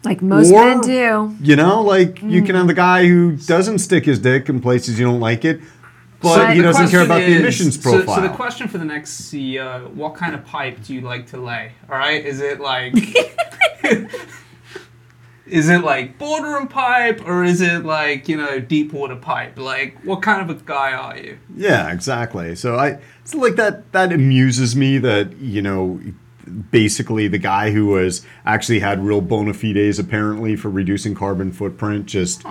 [0.04, 1.36] Like most Or- men do.
[1.42, 2.46] You know, like you Hmm.
[2.46, 5.62] can have the guy who doesn't stick his dick in places you don't like it,
[6.22, 8.16] but So he doesn't care question about the is- emissions so- profile.
[8.16, 11.38] So, the question for the next CEO: What kind of pipe do you like to
[11.38, 11.72] lay?
[11.90, 12.94] All right, is it like,
[15.46, 19.58] is it like boardroom pipe or is it like you know deep water pipe?
[19.60, 21.38] Like, what kind of a guy are you?
[21.56, 22.56] Yeah, exactly.
[22.56, 26.00] So I so like that that amuses me that, you know,
[26.72, 32.06] basically the guy who was actually had real bona fides apparently for reducing carbon footprint
[32.06, 32.44] just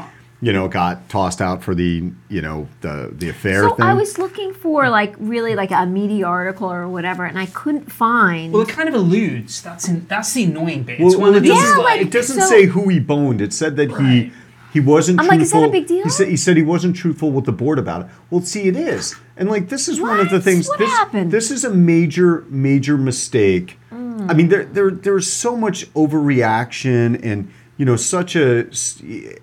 [0.44, 3.87] you know got tossed out for the you know the the affair So thing.
[3.87, 7.92] I was looking for like really like a meaty article or whatever, and I couldn't
[7.92, 8.52] find.
[8.52, 9.62] Well, it kind of alludes.
[9.62, 10.98] That's in, that's the annoying bit.
[10.98, 12.98] Well, it's one well, of it these doesn't- like, it doesn't so- say who he
[12.98, 13.40] boned.
[13.40, 14.33] It said that he Right.
[14.72, 15.78] he wasn't I'm like, is that truthful.
[15.78, 16.02] a big deal?
[16.02, 18.07] He said he said he wasn't truthful with the board about it.
[18.31, 20.66] Well, see, it is, and like this is one of the things.
[20.68, 21.31] What this, happened?
[21.31, 23.78] This is a major major mistake.
[23.92, 24.28] Mm.
[24.28, 28.66] I mean, there there there's so much overreaction and you know such a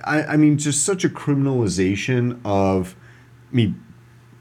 [0.04, 2.96] I, I mean just such a criminalization of
[3.52, 3.84] I mean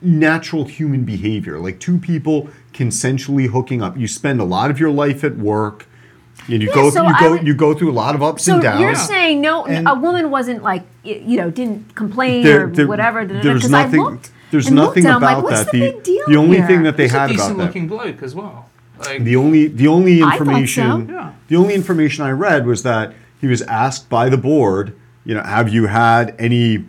[0.01, 4.91] natural human behavior like two people consensually hooking up you spend a lot of your
[4.91, 5.87] life at work
[6.47, 8.23] and you Yeah, go so you I go would- you go through a lot of
[8.23, 11.95] ups so and downs you're saying no, And- a woman wasn't like you know didn't
[11.97, 13.25] complain There- or there- whatever.
[13.27, 16.25] there's Because I nothing looked there's nothing looked, about like, What's that The, big deal
[16.29, 16.67] the only here?
[16.67, 18.71] thing that they he's a had about decent that looking bloke as well.
[18.99, 20.43] Like, The only the only I thought so.
[20.45, 21.31] information Yeah.
[21.49, 25.43] the only information I read was that he was asked by the board, you know,
[25.43, 26.85] have you had any you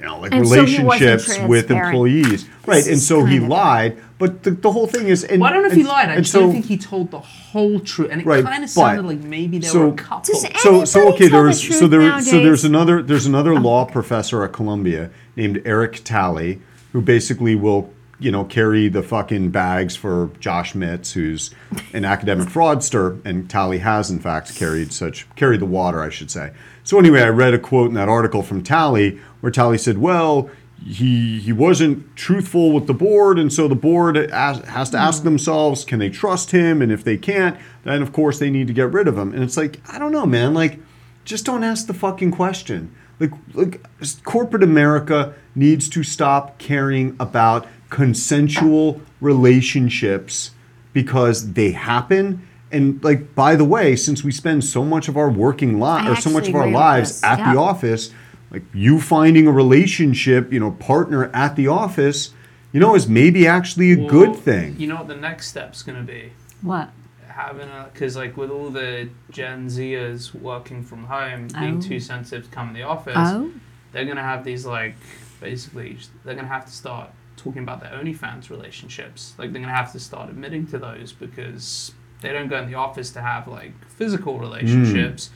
[0.00, 1.86] know like And so relationships with transparent.
[1.86, 2.48] employees?
[2.66, 2.86] Right.
[2.86, 5.68] And so he lied, but the, the whole thing is and well, I don't know
[5.70, 6.08] if he lied.
[6.10, 8.70] I just so, don't think he told the whole truth, and it Right, kind of
[8.74, 10.32] but- sounded like maybe there so- were a couple.
[10.34, 13.26] Does so so Anybody okay tell the there's so truth there so there's another there's
[13.26, 16.60] another oh, law professor at Columbia named Eric Talley
[16.92, 21.50] who basically will you know carry the fucking bags for Josh Mitts who's
[21.92, 26.30] an academic fraudster and Talley has in fact carried such carried the water I should
[26.30, 26.52] say
[26.84, 30.50] so anyway I read a quote in that article from Talley where Talley said well
[30.84, 35.20] he he wasn't truthful with the board, and so the board has, has to ask
[35.20, 35.24] hmm.
[35.24, 36.82] themselves, can they trust him?
[36.82, 39.32] And if they can't, then of course they need to get rid of him.
[39.32, 40.54] And it's like, I don't know, man.
[40.54, 40.78] Like,
[41.24, 42.94] just don't ask the fucking question.
[43.20, 43.80] Like, like
[44.24, 50.50] corporate America needs to stop caring about consensual relationships
[50.94, 52.46] because they happen.
[52.72, 56.16] And like, by the way, since we spend so much of our working life or
[56.20, 57.52] so much of our lives at Yeah.
[57.52, 58.10] the office,
[58.50, 62.32] like you finding a relationship, you know, partner at the office,
[62.72, 64.76] you know, is maybe actually a Well, good thing.
[64.78, 66.32] You know what the next step's going to be?
[66.62, 66.88] What?
[67.28, 71.80] having a because like with all the Gen Zers working from home, being Oh.
[71.80, 73.50] too sensitive to come in the office, Oh,
[73.90, 74.96] they're gonna have these like
[75.40, 77.08] basically they're gonna have to start
[77.42, 79.34] talking about their OnlyFans relationships.
[79.38, 82.74] Like they're gonna have to start admitting to those because they don't go in the
[82.76, 85.30] office to have like physical relationships.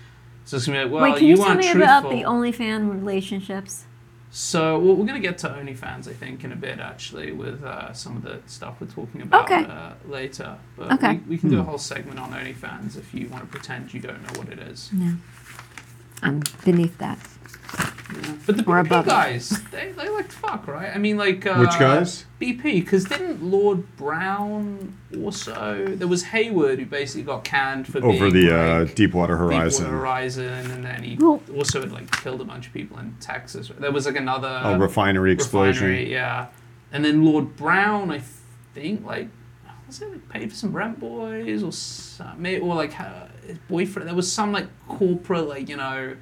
[0.45, 1.19] So it's gonna be like, well, wait.
[1.19, 1.83] Can you, tell me truthful.
[1.83, 3.85] about the OnlyFans relationships?
[4.31, 7.65] So well, we're going to get to OnlyFans, I think, in a bit, actually, with
[7.65, 9.65] uh, some of the stuff we're talking about Okay.
[9.65, 10.59] uh, later.
[10.77, 11.13] But Okay.
[11.27, 11.69] we, we can do a Hmm.
[11.71, 14.91] whole segment on OnlyFans if you want to pretend you don't know what it is.
[14.93, 15.15] No,
[16.23, 17.19] I'm beneath that.
[18.13, 18.35] Yeah.
[18.47, 19.11] But the Or BP above it.
[19.11, 20.95] guys, they, they like to fuck, right?
[20.95, 21.45] I mean, like.
[21.45, 22.25] Uh, Which guys?
[22.41, 25.87] BP, because didn't Lord Browne also.
[25.89, 29.85] There was Hayward who basically got canned for Over being, the uh, like, Deepwater Horizon.
[29.87, 33.17] Deepwater Horizon, and then he Well- also had like killed a bunch of people in
[33.21, 33.73] Texas.
[33.77, 35.89] There was like another a refinery explosion.
[35.89, 36.47] refinery, yeah.
[36.93, 38.23] And then Lord Browne, I
[38.75, 39.29] think, like,
[39.89, 42.93] was it like paid for some rent boys or some, may- or like
[43.47, 44.07] his boyfriend?
[44.09, 46.17] There was some like corporate, like you know,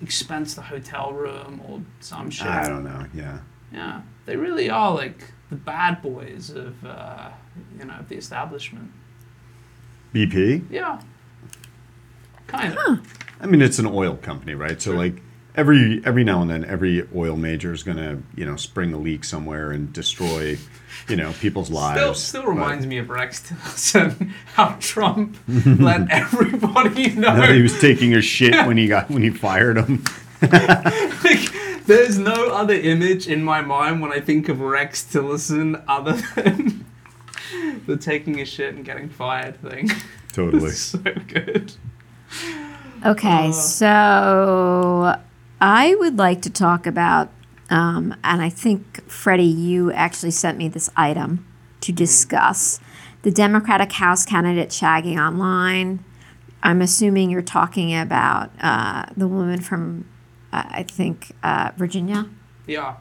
[0.00, 2.46] expense the hotel room or some shit.
[2.46, 3.06] I don't know.
[3.14, 3.40] Yeah.
[3.72, 7.30] Yeah, they really are like the bad boys of uh,
[7.78, 8.90] you know the establishment.
[10.14, 10.64] BP.
[10.70, 11.00] Yeah,
[12.46, 13.00] kind of.
[13.40, 14.80] I mean, it's an oil company, right?
[14.80, 15.22] So like
[15.58, 19.24] every every now and then, every oil major is gonna you know spring a leak
[19.24, 20.56] somewhere and destroy
[21.08, 22.00] you know people's lives.
[22.00, 27.36] Still, still But- reminds me of Rex Tillerson, how Trump let everybody know.
[27.36, 30.04] No, he was taking a shit when he got when he fired him.
[30.42, 31.52] like,
[31.86, 36.84] there's no other image in my mind when I think of Rex Tillerson other than
[37.86, 39.90] the taking a shit and getting fired thing.
[40.32, 40.70] Totally.
[40.70, 41.72] So good.
[43.04, 43.52] Okay, Uh.
[43.52, 45.16] so
[45.60, 47.30] I would like to talk about,
[47.70, 51.46] um, and I think Freddy, you actually sent me this item
[51.80, 52.80] to discuss
[53.22, 56.04] the Democratic House candidate shagging online.
[56.62, 60.08] I'm assuming you're talking about uh, the woman from,
[60.52, 62.28] uh, I think, uh, Virginia.
[62.66, 62.96] Yeah.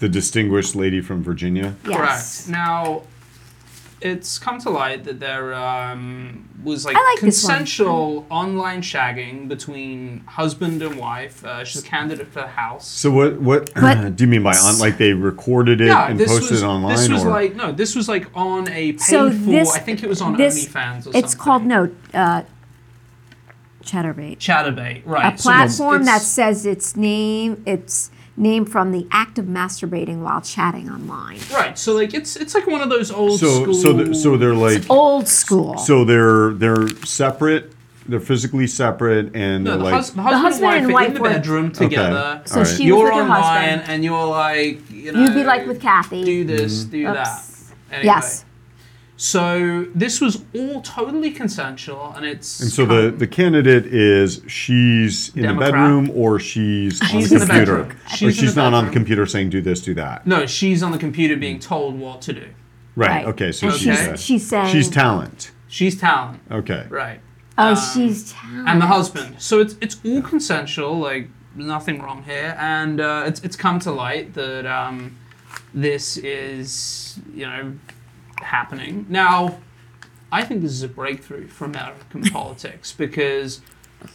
[0.00, 1.76] The distinguished lady from Virginia.
[1.86, 2.46] Yes.
[2.46, 2.48] Correct.
[2.50, 3.02] Now,
[4.00, 10.82] it's come to light that there um, was like, like consensual online shagging between husband
[10.82, 11.44] and wife.
[11.44, 12.86] Uh, she's a candidate for the House.
[12.86, 14.78] So what what But- do you mean by on?
[14.78, 17.54] Like they recorded it Yeah, and this posted was it online, this was or like
[17.54, 19.36] no, this was like on a paid So for.
[19.36, 21.22] this- I think it was on this- OnlyFans or something.
[21.24, 21.38] It's something.
[21.44, 22.42] called no uh,
[23.82, 24.38] Chaturbate.
[24.38, 25.34] Chaturbate, right?
[25.34, 30.40] a So platform that says its name its name from the act of masturbating while
[30.40, 31.38] chatting online.
[31.52, 31.78] right.
[31.78, 33.74] So like it's it's like one of those old so school.
[33.74, 35.78] so th- so they're like Old school.
[35.78, 37.70] so they're they're separate.
[38.06, 41.04] They're physically separate, and No, they're the, like hus- the husband, husband and and wife
[41.04, 42.18] are in the were- bedroom together.
[42.18, 42.42] Okay.
[42.44, 42.76] so Alright.
[42.76, 43.82] she You're was with her online husband.
[43.88, 46.22] and you're like, you know, You'd be like with Kathy.
[46.22, 46.90] do this, mm-hmm.
[46.90, 47.14] do Oops.
[47.14, 47.44] that.
[47.92, 48.44] Anyway, Yes.
[49.16, 55.34] So this was all totally consensual, and it's And so the, the candidate is she's
[55.36, 55.68] in Democrat.
[55.68, 57.76] the bedroom or she's, on She's the in the computer.
[57.84, 57.96] bedroom.
[58.06, 60.26] or She's in she's the not on the computer saying do this, do that.
[60.26, 62.48] no, she's on the computer being told what to do.
[62.96, 63.24] Right.
[63.26, 63.52] Okay.
[63.52, 64.10] So And she's Okay.
[64.12, 65.52] uh, she's saying she's talent.
[65.68, 66.86] She's talent, Okay.
[66.88, 67.20] right?
[67.56, 68.68] Oh, Um, she's talented.
[68.68, 69.36] and the husband.
[69.38, 73.92] So it's it's all consensual, like nothing wrong here, and uh, it's it's come to
[73.92, 75.16] light that um,
[75.72, 77.72] this is you know
[78.40, 79.58] happening now.
[80.32, 83.60] I think this is a breakthrough for American politics because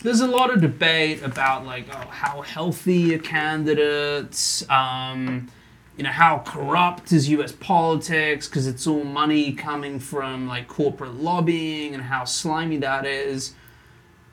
[0.02, 5.50] there's a lot of debate about like oh how healthy a candidate, um,
[5.98, 7.52] you know how corrupt is U.S.
[7.52, 13.54] politics because it's all money coming from like corporate lobbying and how slimy that is.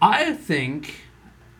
[0.00, 1.06] I think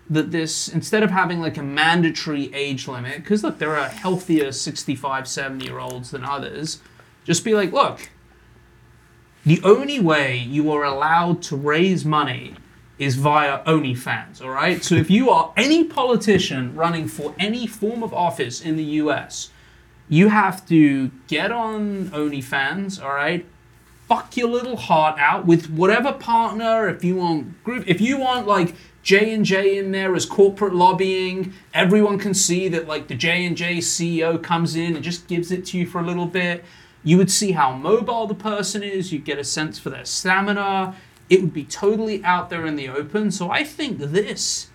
[0.09, 4.53] that this instead of having like a mandatory age limit because look there are healthier
[4.53, 6.80] 65 70 year olds than others
[7.24, 8.09] just be like look
[9.47, 12.55] the only way you are allowed to raise money
[12.99, 14.82] is via OnlyFans, all right?
[14.82, 19.51] So if you are any politician running for any form of office in the US,
[20.09, 23.47] you have to get on OnlyFans, all right?
[24.09, 28.49] Fuck your little heart out with whatever partner, if you want group, if you want
[28.49, 28.74] like
[29.05, 31.53] J and J in there as corporate lobbying.
[31.72, 35.53] Everyone can see that like the J and J CEO comes in and just gives
[35.53, 36.64] it to you for a little bit.
[37.07, 39.12] You would see how mobile the person is.
[39.12, 40.96] you'd get a sense for their stamina.
[41.30, 43.30] It would be totally out there in the open.
[43.30, 44.70] So I think this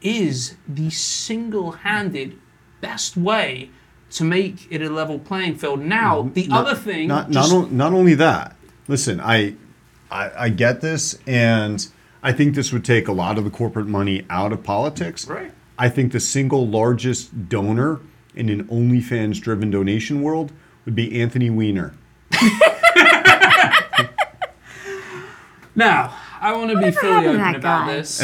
[0.00, 2.38] is the single-handed
[2.80, 3.70] best way
[4.10, 5.80] to make it a level playing field.
[5.80, 6.32] Now, mm-hmm.
[6.34, 8.54] the other thing, Not not, just- on- not only that.
[8.86, 9.56] Listen, I,
[10.08, 11.84] I I get this, and
[12.22, 15.26] I think this would take a lot of the corporate money out of politics.
[15.26, 15.50] Right.
[15.76, 18.00] I think the single largest donor
[18.36, 20.52] in an OnlyFans-driven donation world
[20.84, 21.94] would be Anthony Weiner.
[25.74, 27.94] Now, I want to be fully open about guy?
[27.94, 28.22] this.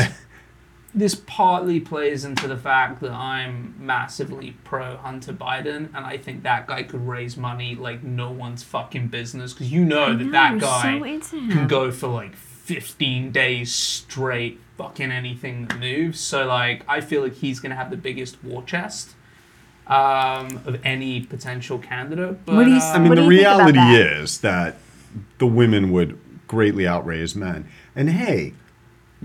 [0.95, 6.43] this partly plays into the fact that I'm massively pro Hunter Biden, and I think
[6.43, 9.53] that guy could raise money like no one's fucking business.
[9.53, 14.61] Because you know that know, that guy so can go for like 15 days straight,
[14.77, 16.21] fucking anything that moves.
[16.21, 19.15] So, like, I feel like he's going to have the biggest war chest
[19.89, 22.45] um, of any potential candidate.
[22.45, 24.01] But, What do you- uh, I mean, What the do you reality that?
[24.01, 24.77] is that
[25.39, 27.67] the women would greatly outraise men.
[27.97, 28.55] And hey,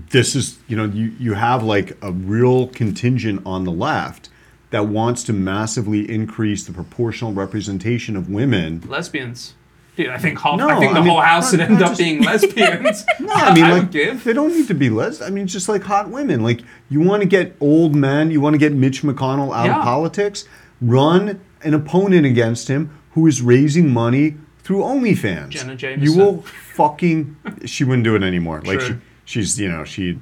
[0.10, 4.30] this is, you know, you, you have like a real contingent on the left
[4.72, 8.82] that wants to massively increase the proportional representation of women.
[8.88, 9.54] lesbians.
[9.96, 10.58] Dude, I think half.
[10.58, 13.06] No, I think the I mean, whole house would end up just- being lesbians.
[13.20, 15.22] No, I mean, I like, they don't need to be les.
[15.22, 16.42] I mean, just like hot women.
[16.42, 19.78] Like, you want to get old men, you want to get Mitch McConnell out Yeah.
[19.78, 20.46] of politics,
[20.82, 25.50] run an opponent against him who is raising money through OnlyFans.
[25.50, 26.04] Jenna Jameson.
[26.04, 27.36] You will fucking.
[27.66, 28.62] She wouldn't do it anymore.
[28.66, 30.20] Like, she, she's, you know, she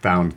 [0.00, 0.34] found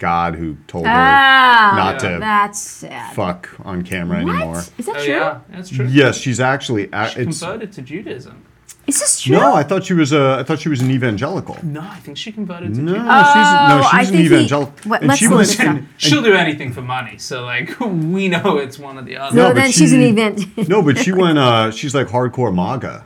[0.00, 3.14] God who told her Ah, not to that's sad.
[3.14, 4.54] fuck on camera anymore.
[4.56, 4.72] What?
[4.78, 5.12] Is that Oh true?
[5.14, 5.86] yeah, that's true.
[5.86, 6.88] Yes, she's actually.
[6.92, 8.42] a- She It's, converted to Judaism.
[8.86, 9.36] Is this true?
[9.36, 10.38] no, I thought she was a.
[10.40, 11.56] I thought she was an evangelical.
[11.62, 13.08] No, I think she converted to No, Judaism.
[13.18, 14.74] she's no, Oh, I she's an think he- evangelical.
[14.90, 15.66] what- and let's she look was this up.
[15.66, 17.18] and- She'll do anything for money.
[17.18, 19.36] So like we know it's one or the other.
[19.36, 20.68] So No, but then she's an she- event.
[20.68, 21.38] no, but she went.
[21.38, 23.04] Uh, she's like hardcore MAGA.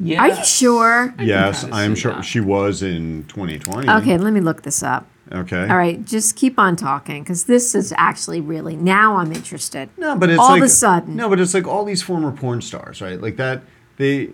[0.00, 0.22] yeah.
[0.22, 1.14] Are you sure?
[1.16, 2.24] can yes, kinda I am see sure that.
[2.24, 3.88] she was in 2020.
[3.88, 5.06] Okay, let me look this up.
[5.32, 5.68] Okay.
[5.68, 9.88] All right, just keep on talking because this is actually really now I'm interested.
[9.96, 11.16] No, but it's All like of a sudden.
[11.16, 13.20] No, but it's like all these former porn stars, right?
[13.20, 13.62] Like that.
[13.96, 14.30] They.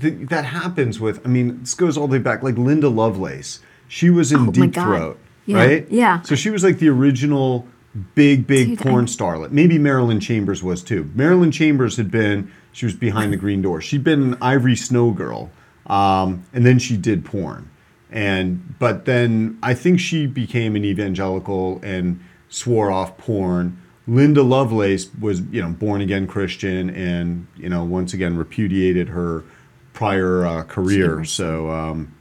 [0.00, 1.24] th- that happens with.
[1.24, 2.42] I mean, this goes all the way back.
[2.42, 3.60] Like Linda Lovelace.
[3.88, 5.86] She was in Oh, Deep Throat, Yeah, right?
[5.90, 6.22] yeah.
[6.22, 7.66] So she was like the original
[8.14, 9.50] big, big Dude, porn I- starlet.
[9.52, 11.08] Maybe Marilyn Chambers was too.
[11.14, 12.50] Marilyn Chambers had been.
[12.72, 13.80] She was behind the green door.
[13.80, 15.50] She'd been an Ivory Snow girl,
[15.86, 17.69] um, and then she did porn.
[18.10, 23.80] And but then I think she became an evangelical and swore off porn.
[24.06, 29.44] Linda Lovelace was, you know, born again Christian and, you know, once again repudiated her
[29.92, 31.24] prior uh, career.
[31.24, 32.12] So, um,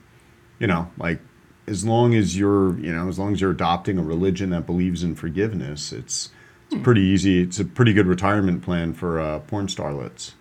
[0.60, 1.20] you know, like
[1.66, 5.02] as long as you're, you know, as long as you're adopting a religion that believes
[5.02, 6.30] in forgiveness, it's
[6.72, 7.42] it's pretty easy.
[7.42, 10.34] It's a pretty good retirement plan for uh, porn starlets,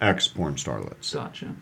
[0.00, 1.12] ex porn starlets.
[1.12, 1.54] Gotcha.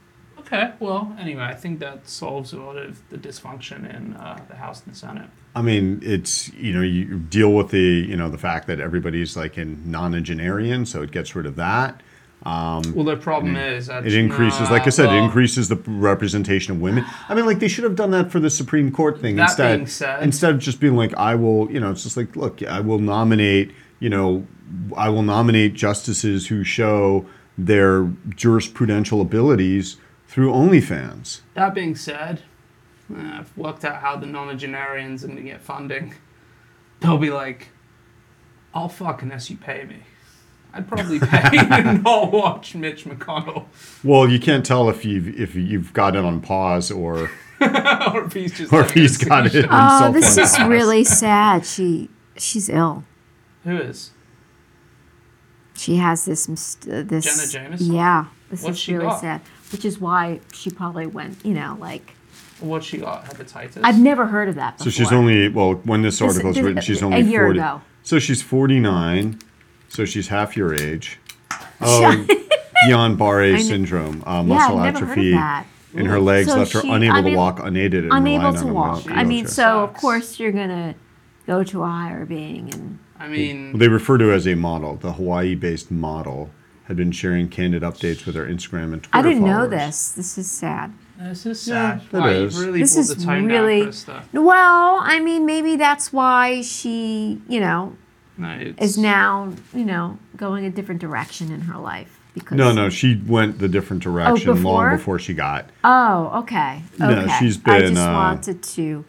[0.46, 0.72] Okay.
[0.80, 4.82] Well, anyway, I think that solves a lot of the dysfunction in uh, the House
[4.84, 5.28] and the Senate.
[5.56, 9.36] I mean, it's you know you deal with the you know the fact that everybody's
[9.36, 12.02] like in nonagenarian, so it gets rid of that.
[12.44, 16.74] Well, the problem is that It increases, like I uh, said, it increases the representation
[16.74, 17.04] of women.
[17.28, 19.76] I mean, like they should have done that for the Supreme Court thing That instead.
[19.78, 22.62] being said- instead of just being like, I will, you know, it's just like, look,
[22.62, 24.46] I will nominate, you know,
[24.96, 27.24] I will nominate justices who show
[27.56, 29.96] their jurisprudential abilities
[30.34, 31.42] through OnlyFans.
[31.54, 32.42] That being said,
[33.08, 36.12] uh, I've worked out how the nonagenarians are going to get funding.
[36.98, 37.68] They'll be like,
[38.74, 39.98] I'll fuck unless you pay me.
[40.72, 43.66] I'd probably pay to not watch Mitch McConnell.
[44.02, 47.30] Well, you can't tell if you've if you've got it on pause or
[47.60, 49.52] or if he's just or if he's got it.
[49.52, 49.68] seizure.
[49.70, 50.68] Oh, himself this on is pause.
[50.68, 51.64] really sad.
[51.64, 53.04] She she's ill.
[53.62, 54.10] Who is?
[55.76, 57.52] She has this uh, this.
[57.52, 57.92] Jenna Jameson?
[57.94, 59.20] Yeah, this What's is she really got?
[59.20, 59.40] sad.
[59.74, 61.44] Which is why she probably went.
[61.44, 62.14] You know, like
[62.60, 63.24] What she got?
[63.24, 63.80] Hepatitis?
[63.82, 64.80] I've never heard of that.
[64.80, 67.44] So she's only well when this This- article is written, she's only a only year
[67.46, 67.58] 40.
[67.58, 67.80] ago.
[68.04, 69.40] So she's 49.
[69.88, 71.18] So she's half your age.
[71.80, 72.24] Oh,
[72.86, 75.66] Guillain-Barré syndrome, uh, Yeah, muscle I've never heard of atrophy that.
[75.94, 78.72] in her legs So left her unable I to walk unaided and unable to on
[78.72, 79.02] walk.
[79.10, 80.94] I mean, so of course you're gonna
[81.46, 82.98] go to a higher being and.
[83.18, 84.96] I mean, Well, they refer to her as a model.
[84.96, 86.50] The Hawaii-based model
[86.84, 90.12] had been sharing candid updates with her Instagram and Twitter I didn't know this.
[90.12, 90.92] This is sad.
[91.18, 92.02] this is sad.
[92.02, 92.58] it wow, is.
[92.58, 94.22] really This brought is the tone really down, Krista.
[94.32, 94.98] well.
[95.02, 97.96] I mean, maybe that's why she, you know,
[98.36, 102.58] No, is now, you know, going a different direction in her life because.
[102.58, 104.90] No, no, she went the different direction long before?
[104.96, 105.70] before she got.
[105.84, 106.82] Oh, okay.
[106.98, 109.04] No, she's she's I been, just uh, wanted to.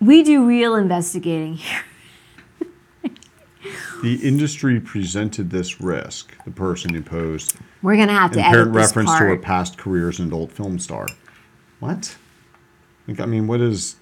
[0.00, 1.82] We do real investigating here.
[4.02, 6.32] The industry presented this risk.
[6.44, 9.36] The person who posed We're gonna have to in edit parent this reference to her
[9.36, 11.06] past career as an adult film star.
[11.78, 12.16] What?
[13.06, 13.96] Like, I mean, what does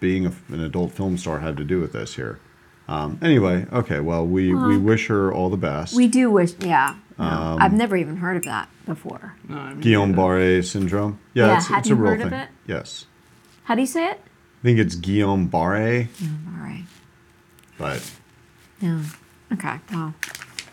[0.00, 2.38] being a, an adult film star have to do with this here?
[2.86, 4.00] Um, anyway, okay.
[4.00, 5.94] Well, we, we wish her all the best.
[5.94, 6.94] We do wish, yeah.
[7.18, 9.34] No, Um, I've never even heard of that before.
[9.48, 10.16] No, I mean, Guillain.
[10.16, 11.18] Barre syndrome.
[11.34, 12.38] Yeah, Yeah, it's, it's you a real heard of thing.
[12.40, 12.48] it?
[12.66, 13.04] Yes,
[13.64, 14.18] How do you say it?
[14.22, 16.84] I think it's Guillaume Barre, All right.
[17.76, 18.10] but
[18.80, 19.02] No.
[19.52, 19.78] Okay.
[19.92, 20.14] Wow.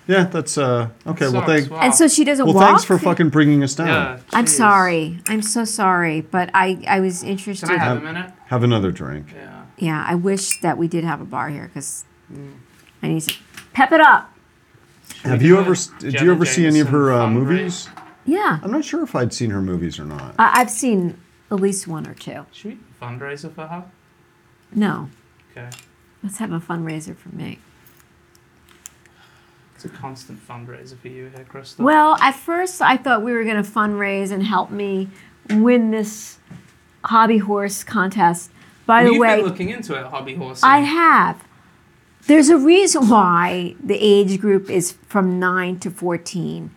[0.07, 1.25] yeah, that's uh okay.
[1.29, 1.71] Well, Sucks, thank.
[1.71, 1.79] wow.
[1.81, 2.67] And so she doesn't Well, walk.
[2.67, 3.87] thanks for fucking bringing us down.
[3.87, 4.49] Yeah, I'm jeez.
[4.49, 5.19] sorry.
[5.27, 7.67] I'm so sorry, but I I was interested.
[7.69, 8.31] Can I have a minute?
[8.47, 9.27] Have another drink.
[9.33, 9.63] Yeah.
[9.77, 12.53] yeah, I wish that we did have a bar here because Mm.
[13.03, 13.35] I need to
[13.73, 14.31] pep it up.
[15.23, 15.69] Have you ever?
[15.73, 17.89] a s- Did Jenna you ever see any of her uh, Jameson movies?
[18.25, 20.33] Yeah, I'm not sure if I'd seen her movies or not.
[20.39, 21.19] I, I've seen
[21.51, 22.47] at least one or two.
[22.51, 23.85] Should we fundraiser for her?
[24.73, 25.09] No,
[25.55, 25.69] Okay.
[26.23, 27.59] let's have a fundraiser for me.
[29.85, 31.79] A constant fundraiser for you here, Krista.
[31.79, 35.09] Well, at first I thought we were going to fundraise and help me
[35.49, 36.39] win this
[37.03, 38.51] hobby horse contest.
[38.85, 40.61] By Well, the you've way, been looking into it, hobby horse.
[40.63, 41.43] I have.
[42.27, 46.71] There's a reason why the age group is from 9 to 14.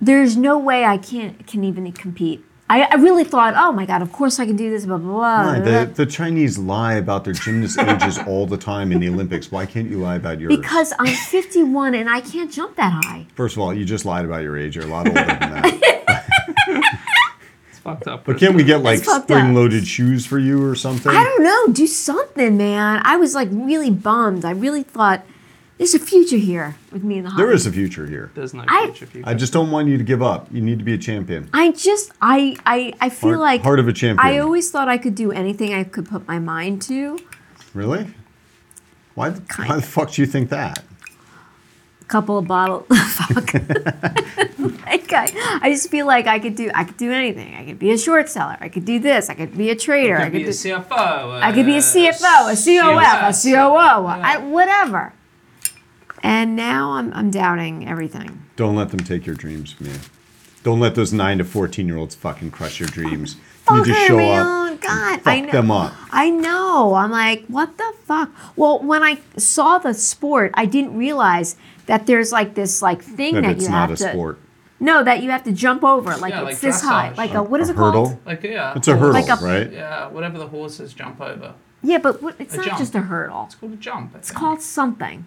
[0.00, 2.44] There's no way I can't can even compete.
[2.72, 5.10] I, I really thought, oh my god, of course I can do this, blah blah
[5.12, 5.44] blah.
[5.52, 5.60] Why?
[5.60, 9.50] blah, The, the Chinese lie about their gymnast ages all the time in the Olympics.
[9.52, 10.56] Why can't you lie about yours?
[10.56, 13.26] because I'm 51 and I can't jump that high.
[13.34, 14.76] First of all, you just lied about your age.
[14.76, 15.78] You're a lot older than that.
[17.70, 18.24] It's fucked up.
[18.24, 19.36] But can't we get like It's fucked up.
[19.38, 21.10] spring-loaded shoes for you or something?
[21.10, 23.00] I don't know, do something, man.
[23.04, 24.44] I was like really bummed.
[24.44, 25.24] I really thought
[25.82, 27.42] there's a future here with me in the hobby.
[27.42, 28.30] There is a future here.
[28.34, 29.24] There's no I- future for you.
[29.26, 30.46] I just don't want you to give up.
[30.52, 31.48] You need to be a champion.
[31.52, 34.24] I just I I I feel Heart- like heart of a champion.
[34.26, 37.18] I always thought I could do anything I could put my mind to.
[37.74, 38.06] Really?
[39.14, 39.30] Why?
[39.30, 39.76] the- Why Kinda.
[39.76, 40.82] the fuck do you think that?
[42.00, 42.86] A couple of bottles.
[42.88, 43.54] Fuck.
[44.86, 47.54] like I, I just feel like I could do I could do anything.
[47.54, 48.56] I could be a short seller.
[48.60, 49.28] I could do this.
[49.30, 50.16] I could be a trader.
[50.16, 51.40] I could could be a do, CFO.
[51.42, 55.12] I could be a CFO, a COF, a COO, I, whatever.
[56.22, 58.42] And now I'm I'm doubting everything.
[58.56, 59.94] Don't let them take your dreams from you.
[60.62, 63.36] Don't let those nine to fourteen year olds fucking crush your dreams.
[63.70, 64.46] You need to Fucker, show man.
[64.74, 64.80] up.
[64.80, 65.52] God, fuck I know.
[65.52, 65.92] them up.
[66.10, 66.94] I know.
[66.94, 68.30] I'm like, what the fuck?
[68.56, 71.56] Well, when I saw the sport, I didn't realize
[71.86, 74.10] that there's like this like thing That that it's you not have a to.
[74.10, 74.38] sport.
[74.80, 76.16] No, that you have to jump over.
[76.16, 77.10] Like Yeah, it's like this high.
[77.10, 77.16] dressage.
[77.16, 78.18] Like a what is A it called?
[78.26, 78.74] Like yeah.
[78.76, 79.72] It's a hurdle, Like a- right?
[79.72, 81.54] Yeah, whatever the horses jump over.
[81.84, 82.78] Yeah, but what, it's A not jump.
[82.78, 83.44] just a hurdle.
[83.46, 84.12] It's called a jump.
[84.14, 84.38] I It's think.
[84.40, 85.26] called something.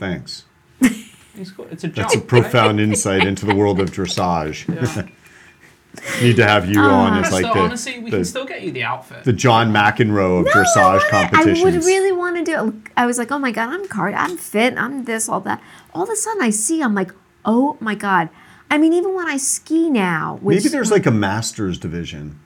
[0.00, 0.46] Thanks.
[0.80, 1.96] It's, called, it's a jump.
[1.96, 2.26] That's a right?
[2.26, 4.66] profound insight into the world of dressage.
[4.66, 5.06] Yeah.
[6.22, 7.06] Need to have you ah.
[7.06, 9.24] on as Krista, like the, honestly, we the, can still get you the outfit.
[9.24, 12.74] the John McEnroe of No, dressage wanna- I would really want to do it.
[12.96, 15.62] I was like, oh my god, I'm car, I'm fit, I'm this, all that.
[15.92, 17.12] All of a sudden, I see, I'm like,
[17.44, 18.30] oh my god.
[18.70, 22.40] I mean, even when I ski now, which Maybe there's like a masters division.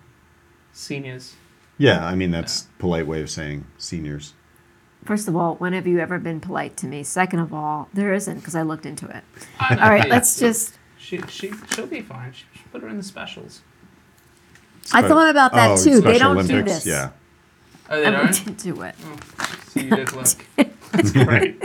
[0.73, 1.35] Seniors.
[1.79, 4.33] Yeah, I mean that's polite way of saying seniors.
[5.05, 7.03] First of all, when have you ever been polite to me?
[7.03, 9.23] Second of all, there isn't because I looked into it.
[9.61, 10.79] I All right, let's just.
[10.99, 12.33] She, she, she'll be fine.
[12.33, 13.61] She, should put her in the specials.
[14.93, 16.01] I Spe- thought about that oh, too.
[16.01, 16.87] They don't do this.
[16.87, 17.11] Yeah.
[17.91, 18.27] Oh, they I don't?
[18.27, 18.95] looked into it.
[19.69, 20.27] So you did look.
[20.93, 21.63] That's great.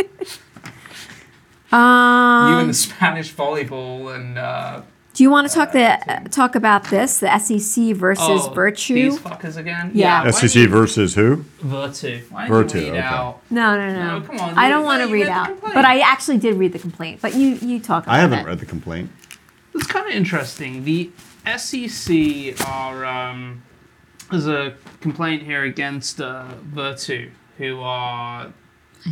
[1.71, 4.81] Um, you and the Spanish volleyball and uh,
[5.19, 7.19] do you want to talk the talk about this?
[7.19, 8.93] The SEC versus oh, Virtu?
[8.93, 9.91] These fuckers again.
[9.93, 10.19] Yeah.
[10.19, 11.43] why don't SEC you- versus who?
[11.59, 12.21] Virtu.
[12.29, 13.05] Why Virtu, you read okay.
[13.05, 13.41] out?
[13.49, 14.19] No, no, no.
[14.19, 16.71] No, come on, I don't want to read read out, but I actually did read
[16.71, 17.19] the complaint.
[17.21, 18.15] But you you talk about it.
[18.15, 18.45] I haven't it.
[18.45, 19.11] read the complaint.
[19.75, 20.85] It's kind of interesting.
[20.85, 21.11] The
[21.57, 23.61] SEC are um,
[24.31, 28.53] there's a complaint here against uh, Virtu, who are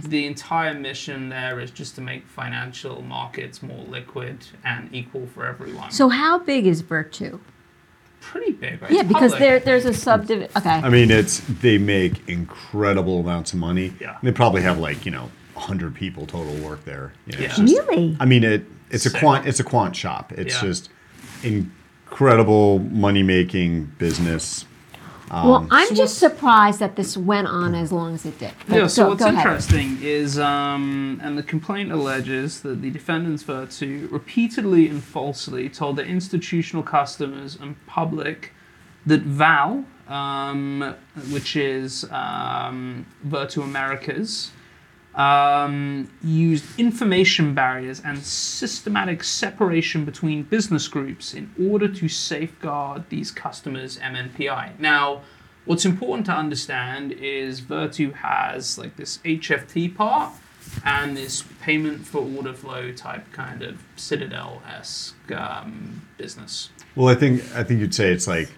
[0.03, 5.45] the entire mission there is just to make financial markets more liquid and equal for
[5.45, 5.91] everyone.
[5.91, 7.39] So how big is Virtu?
[8.19, 8.91] pretty big, right?
[8.91, 9.39] Yeah, It's because public.
[9.39, 10.51] there there's a subdivision.
[10.57, 10.69] Okay.
[10.69, 13.93] I mean, it's they make incredible amounts of money.
[14.01, 14.17] Yeah.
[14.21, 17.13] They probably have like you know hundred people total work there.
[17.27, 17.47] You know, Yeah.
[17.55, 18.17] just- really?
[18.19, 20.33] I mean, it it's a quant it's a quant shop.
[20.33, 20.61] It's Yeah.
[20.69, 20.89] just
[21.43, 24.65] incredible money making business.
[25.31, 28.51] Well, I'm so just surprised that this went on as long as it did.
[28.67, 29.45] But Yeah, so go- what's go ahead.
[29.45, 35.95] interesting is, um, and the complaint alleges that the defendants Virtu repeatedly and falsely told
[35.97, 38.53] their institutional customers and public
[39.05, 40.95] that Val, um,
[41.31, 44.51] which is um, Virtu Americas,
[45.17, 53.31] um, used information barriers and systematic separation between business groups in order to safeguard these
[53.31, 54.79] customers' MNPI.
[54.79, 55.23] Now,
[55.67, 60.31] What's important to understand is Virtu has like this HFT part
[60.85, 66.69] and this payment for order flow type kind of Citadel esque um, business.
[66.95, 68.49] Well, I think I think you'd say it's like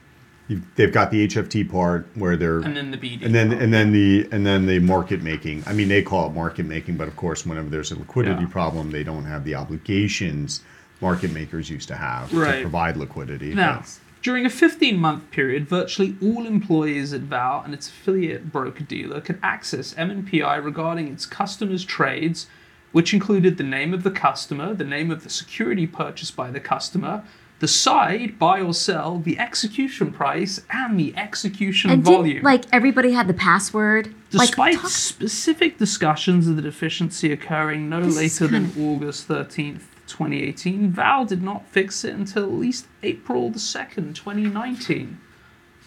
[0.49, 3.23] you, they've got the HFT part where they're And then the BD.
[3.23, 5.63] and then and then the and then the market making.
[5.65, 8.49] I mean, they call it market making, but of course, whenever there's a liquidity Yeah.
[8.49, 10.61] problem, they don't have the obligations
[11.01, 13.53] market makers used to have to provide liquidity.
[13.53, 13.83] Now,
[14.21, 19.21] during a 15 month period, virtually all employees at Val and its affiliate broker dealer
[19.21, 22.47] could access MNPI regarding its customers' trades,
[22.91, 26.59] which included the name of the customer, the name of the security purchased by the
[26.59, 27.23] customer,
[27.59, 32.35] the side, buy or sell, the execution price, and the execution And volume.
[32.37, 34.13] did, like everybody had the password.
[34.29, 40.89] Despite like, specific discussions of the deficiency occurring no later than kind August 13th, 2018,
[40.91, 45.19] Val did not fix it until at least April the 2nd, 2019.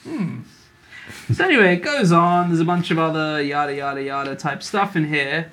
[0.05, 0.41] Hmm.
[1.33, 2.49] So anyway, it goes on.
[2.49, 5.51] There's a bunch of other yada yada yada type stuff in here.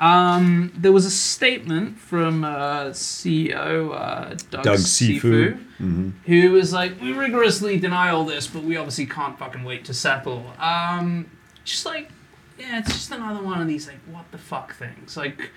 [0.00, 6.12] Um, there was a statement from uh, CEO uh, Doug, Doug Cifu, Cifu.
[6.24, 9.94] who was like, "We rigorously deny all this, but we obviously can't fucking wait to
[9.94, 11.30] settle." Um,
[11.64, 12.10] just like,
[12.58, 15.18] yeah, it's just another one of these like, what the fuck things.
[15.18, 15.50] Like,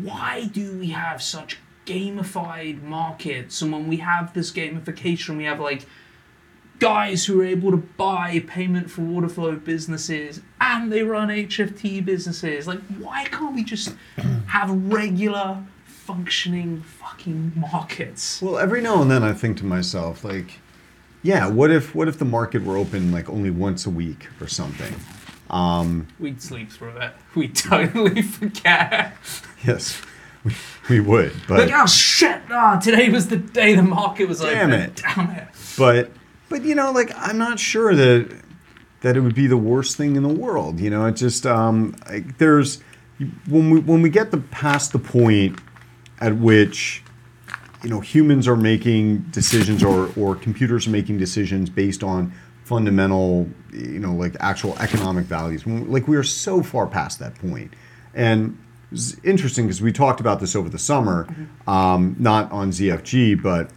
[0.00, 3.60] why do we have such gamified markets?
[3.60, 5.86] And when we have this gamification, we have like
[6.78, 12.04] guys who are able to buy payment for order flow businesses and they run HFT
[12.04, 12.66] businesses.
[12.66, 13.94] Like, why can't we just
[14.46, 18.42] have regular functioning fucking markets?
[18.42, 20.58] Well, every now and then I think to myself, like,
[21.22, 24.46] yeah, what if what if the market were open like only once a week or
[24.46, 24.94] something?
[26.18, 27.12] We'd sleep through it.
[27.34, 29.16] We'd totally forget.
[29.64, 30.02] Yes,
[30.42, 30.54] we,
[30.90, 34.70] we would, but Like, oh shit, ah, today was the day the market was Damn
[34.72, 34.80] open.
[34.80, 34.96] it.
[34.96, 35.48] Damn it.
[35.78, 36.10] but
[36.48, 38.30] but you know like i'm not sure that
[39.00, 41.94] that it would be the worst thing in the world you know it just um
[42.08, 42.80] like, there's
[43.48, 45.58] when we when we get the past the point
[46.20, 47.02] at which
[47.82, 52.32] you know humans are making decisions or or computers are making decisions based on
[52.64, 57.74] fundamental you know like actual economic values like we are so far past that point.
[58.14, 58.58] And
[58.90, 61.26] it's interesting because we talked about this over the summer
[61.66, 63.70] um, not on zfg but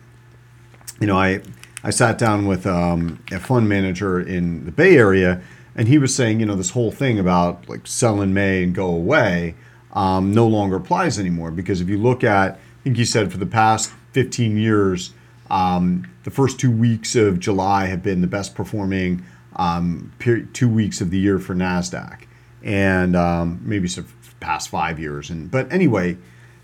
[1.00, 1.42] you know, I
[1.88, 5.42] I sat down with um, a fund manager in the Bay Area,
[5.74, 8.76] and he was saying, you know, this whole thing about like sell in May and
[8.76, 9.56] go away
[9.94, 13.38] um, no longer applies anymore because if you look at, I think he said for
[13.38, 15.14] the past 15 years,
[15.50, 19.24] um, the first two weeks of July have been the best performing
[19.56, 22.24] um, two weeks of the year for Nasdaq,
[22.64, 24.06] and um, maybe some
[24.42, 25.30] past five years.
[25.30, 26.18] And but anyway,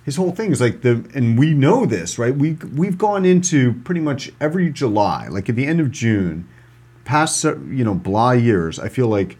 [0.03, 2.35] his whole thing is like the and we know this right?
[2.35, 6.47] We we've gone into pretty much every july like at the end of june
[7.05, 9.37] past you know blah years i feel like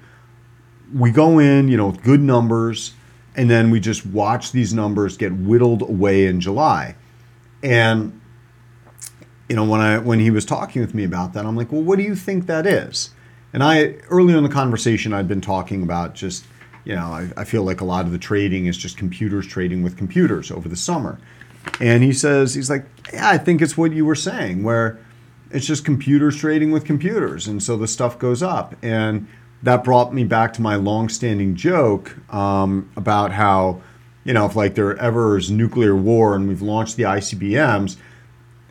[0.94, 2.94] we go in you know with good numbers
[3.36, 6.96] and then we just watch these numbers get whittled away in july.
[7.64, 8.20] And
[9.50, 11.82] you know when i when he was talking with me about that i'm like well
[11.82, 13.12] what do you think that is?
[13.52, 16.46] And i earlier in the conversation i'd been talking about just
[16.86, 19.84] you know I, I feel like a lot of the trading is just computers trading
[19.84, 21.20] with computers over the summer.
[21.80, 25.00] And he says he's like yeah i think it's what you were saying where
[25.52, 28.76] it's just computers trading with computers and so the stuff goes up.
[28.82, 29.28] And
[29.62, 33.82] that brought me back to my long-standing joke um, about how
[34.24, 37.98] you know if like there ever is nuclear war and we've launched the icbms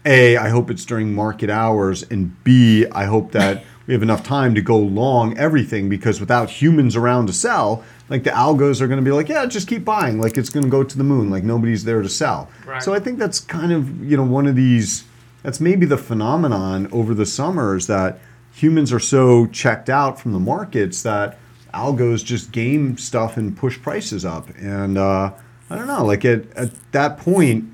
[0.04, 4.24] a, I hope it's during market hours, and B, I hope that we have enough
[4.24, 8.88] time to go long everything because without humans around to sell, like the algos are
[8.88, 11.02] going to be like, yeah, just keep buying, like it's going to go to the
[11.02, 12.50] moon, like nobody's there to sell.
[12.66, 12.82] Right.
[12.82, 15.04] So I think that's kind of you know one of these.
[15.42, 18.20] That's maybe the phenomenon over the summers that
[18.52, 21.38] humans are so checked out from the markets that
[21.72, 25.32] algos just game stuff and push prices up, and uh,
[25.70, 27.64] I don't know, like at at that point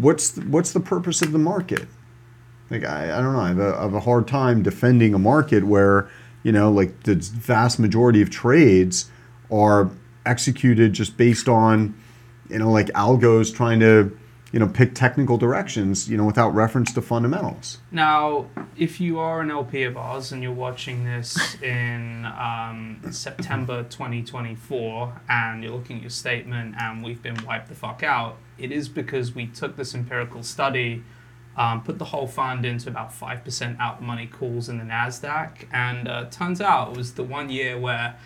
[0.00, 1.86] what's the, what's the purpose of the market?
[2.68, 3.38] Like I, I don't know.
[3.38, 6.10] I have, a, I have a hard time defending a market where
[6.42, 9.08] you know like the vast majority of trades
[9.50, 9.90] are
[10.24, 11.94] executed just based on
[12.50, 14.16] you know like algos trying to
[14.52, 17.78] you know pick technical directions you know without reference to fundamentals.
[17.90, 23.82] Now, if you are an LP of ours and you're watching this in um, September
[23.84, 28.72] 2024 and you're looking at your statement and we've been wiped the fuck out, it
[28.72, 31.02] is because we took this empirical study,
[31.56, 35.66] um, put the whole fund into about 5% out the money calls in the NASDAQ,
[35.72, 38.16] and uh, turns out it was the one year where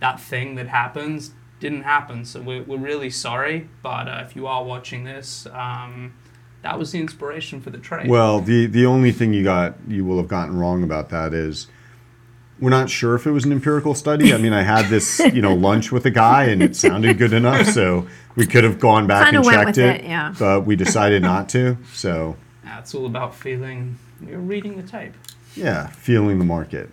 [0.00, 2.24] that thing that happens didn't happen.
[2.24, 6.14] So we're, we're really sorry, but uh, if you are watching this, um,
[6.62, 8.08] that was the inspiration for the trade.
[8.08, 11.68] Well, the the only thing you got you will have gotten wrong about that is
[12.60, 14.34] we're not sure if it was an empirical study.
[14.34, 17.32] I mean, I had this, you know, lunch with a guy, and it sounded good
[17.32, 20.34] enough, so we could have gone back Kinda and went checked with it, it, yeah.
[20.38, 21.78] but we decided not to.
[21.94, 25.14] So, That's all about feeling you're reading the tape.
[25.56, 26.90] yeah, feeling the market.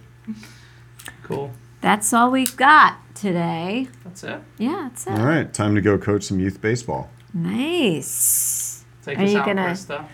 [1.24, 1.52] Cool.
[1.82, 3.88] That's all we've got today.
[4.04, 4.42] That's it.
[4.58, 5.12] Yeah, that's it.
[5.12, 7.10] All right, time to go coach some youth baseball.
[7.34, 8.84] Nice.
[9.04, 10.06] Take Are us you out, gonna- Krista.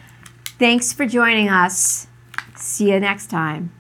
[0.59, 2.07] Thanks for joining us.
[2.55, 3.72] See you next time.